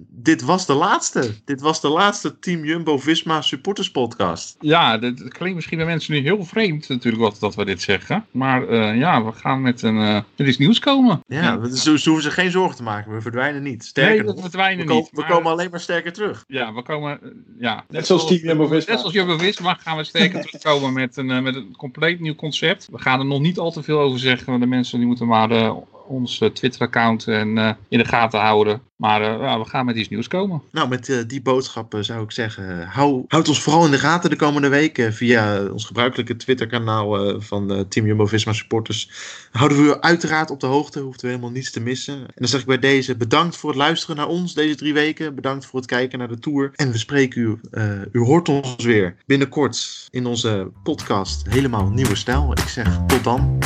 Dit 0.09 0.41
was 0.41 0.65
de 0.65 0.73
laatste. 0.73 1.31
Dit 1.45 1.61
was 1.61 1.81
de 1.81 1.87
laatste 1.89 2.39
Team 2.39 2.65
Jumbo-Visma 2.65 3.41
supporters 3.41 3.91
podcast. 3.91 4.55
Ja, 4.59 4.97
dat 4.97 5.27
klinkt 5.27 5.55
misschien 5.55 5.77
bij 5.77 5.85
mensen 5.87 6.13
nu 6.13 6.19
heel 6.19 6.45
vreemd 6.45 6.89
natuurlijk 6.89 7.23
wat, 7.23 7.37
dat 7.39 7.55
we 7.55 7.65
dit 7.65 7.81
zeggen. 7.81 8.25
Maar 8.31 8.67
eh, 8.67 8.97
ja, 8.97 9.23
we 9.25 9.31
gaan 9.31 9.61
met, 9.61 9.81
een, 9.81 9.97
eh 9.97 10.19
met 10.37 10.47
iets 10.47 10.57
nieuws 10.57 10.79
komen. 10.79 11.19
Ja, 11.27 11.59
we- 11.59 11.77
ze, 11.77 11.99
ze 11.99 12.09
hoeven 12.09 12.23
zich 12.31 12.33
geen 12.33 12.51
zorgen 12.51 12.75
te 12.75 12.83
maken. 12.83 13.13
We 13.13 13.21
verdwijnen 13.21 13.63
niet. 13.63 13.85
Sterker 13.85 14.25
nee, 14.25 14.41
verdwijnen 14.41 14.85
we, 14.85 14.91
ko- 14.91 14.97
niet. 14.97 15.09
we 15.11 15.21
maar- 15.21 15.29
komen 15.29 15.51
alleen 15.51 15.69
maar 15.71 15.79
sterker 15.79 16.13
terug. 16.13 16.43
Ja, 16.47 16.73
we 16.73 16.83
komen... 16.83 17.19
ja, 17.59 17.85
net, 17.89 18.05
zoals 18.05 18.27
Team 18.27 18.56
Jumbo-Visma. 18.57 18.91
Net 18.91 18.99
zoals 18.99 19.13
Jumbo-Visma 19.13 19.73
gaan 19.73 19.97
we 19.97 20.03
sterker 20.03 20.41
terugkomen 20.41 20.93
met 20.93 21.17
een, 21.17 21.31
eh, 21.31 21.41
met 21.41 21.55
een 21.55 21.75
compleet 21.77 22.19
nieuw 22.19 22.35
concept. 22.35 22.87
We 22.91 22.99
gaan 22.99 23.19
er 23.19 23.25
nog 23.25 23.39
niet 23.39 23.57
al 23.57 23.71
te 23.71 23.83
veel 23.83 23.99
over 23.99 24.19
zeggen. 24.19 24.59
De 24.59 24.65
mensen 24.65 24.97
die 24.97 25.07
moeten 25.07 25.27
maar 25.27 25.51
eh, 25.51 25.75
ons 26.07 26.43
Twitter-account 26.53 27.27
en 27.27 27.77
in 27.89 27.97
de 27.97 28.05
gaten 28.05 28.39
houden. 28.39 28.81
Maar 28.95 29.21
ja, 29.21 29.59
we 29.59 29.65
gaan 29.65 29.85
met 29.85 29.95
iets 29.95 30.09
nieuws 30.09 30.27
komen. 30.27 30.61
Nou, 30.71 30.87
met 30.87 31.25
die 31.27 31.41
boodschap 31.41 31.97
zou 31.99 32.23
ik 32.23 32.31
zeggen, 32.31 32.87
hou, 32.87 33.23
houd 33.27 33.47
ons 33.47 33.61
vooral 33.61 33.85
in 33.85 33.91
de 33.91 33.97
gaten 33.97 34.29
de 34.29 34.35
komende 34.35 34.67
weken 34.67 35.13
via 35.13 35.65
ons 35.65 35.85
gebruikelijke 35.85 36.35
Twitter-kanaal 36.35 37.41
van 37.41 37.85
Team 37.89 38.05
Jumbo-Visma 38.05 38.53
supporters. 38.53 39.09
Houden 39.51 39.77
we 39.77 39.83
u 39.83 39.99
uiteraard 39.99 40.49
op 40.49 40.59
de 40.59 40.67
hoogte, 40.67 40.99
hoeft 40.99 41.23
u 41.23 41.27
helemaal 41.27 41.49
niets 41.49 41.71
te 41.71 41.79
missen. 41.79 42.15
En 42.17 42.33
dan 42.35 42.47
zeg 42.47 42.59
ik 42.59 42.65
bij 42.65 42.79
deze 42.79 43.15
bedankt 43.15 43.55
voor 43.55 43.69
het 43.69 43.79
luisteren 43.79 44.15
naar 44.15 44.27
ons 44.27 44.53
deze 44.53 44.75
drie 44.75 44.93
weken. 44.93 45.35
Bedankt 45.35 45.65
voor 45.65 45.79
het 45.79 45.87
kijken 45.87 46.19
naar 46.19 46.27
de 46.27 46.39
tour. 46.39 46.71
En 46.75 46.91
we 46.91 46.97
spreken 46.97 47.41
u, 47.41 47.59
u 48.11 48.19
hoort 48.19 48.49
ons 48.49 48.75
weer 48.83 49.15
binnenkort 49.25 50.07
in 50.09 50.25
onze 50.25 50.71
podcast 50.83 51.47
Helemaal 51.49 51.89
Nieuwe 51.89 52.15
Stijl. 52.15 52.51
Ik 52.51 52.59
zeg 52.67 53.05
tot 53.07 53.23
dan. 53.23 53.59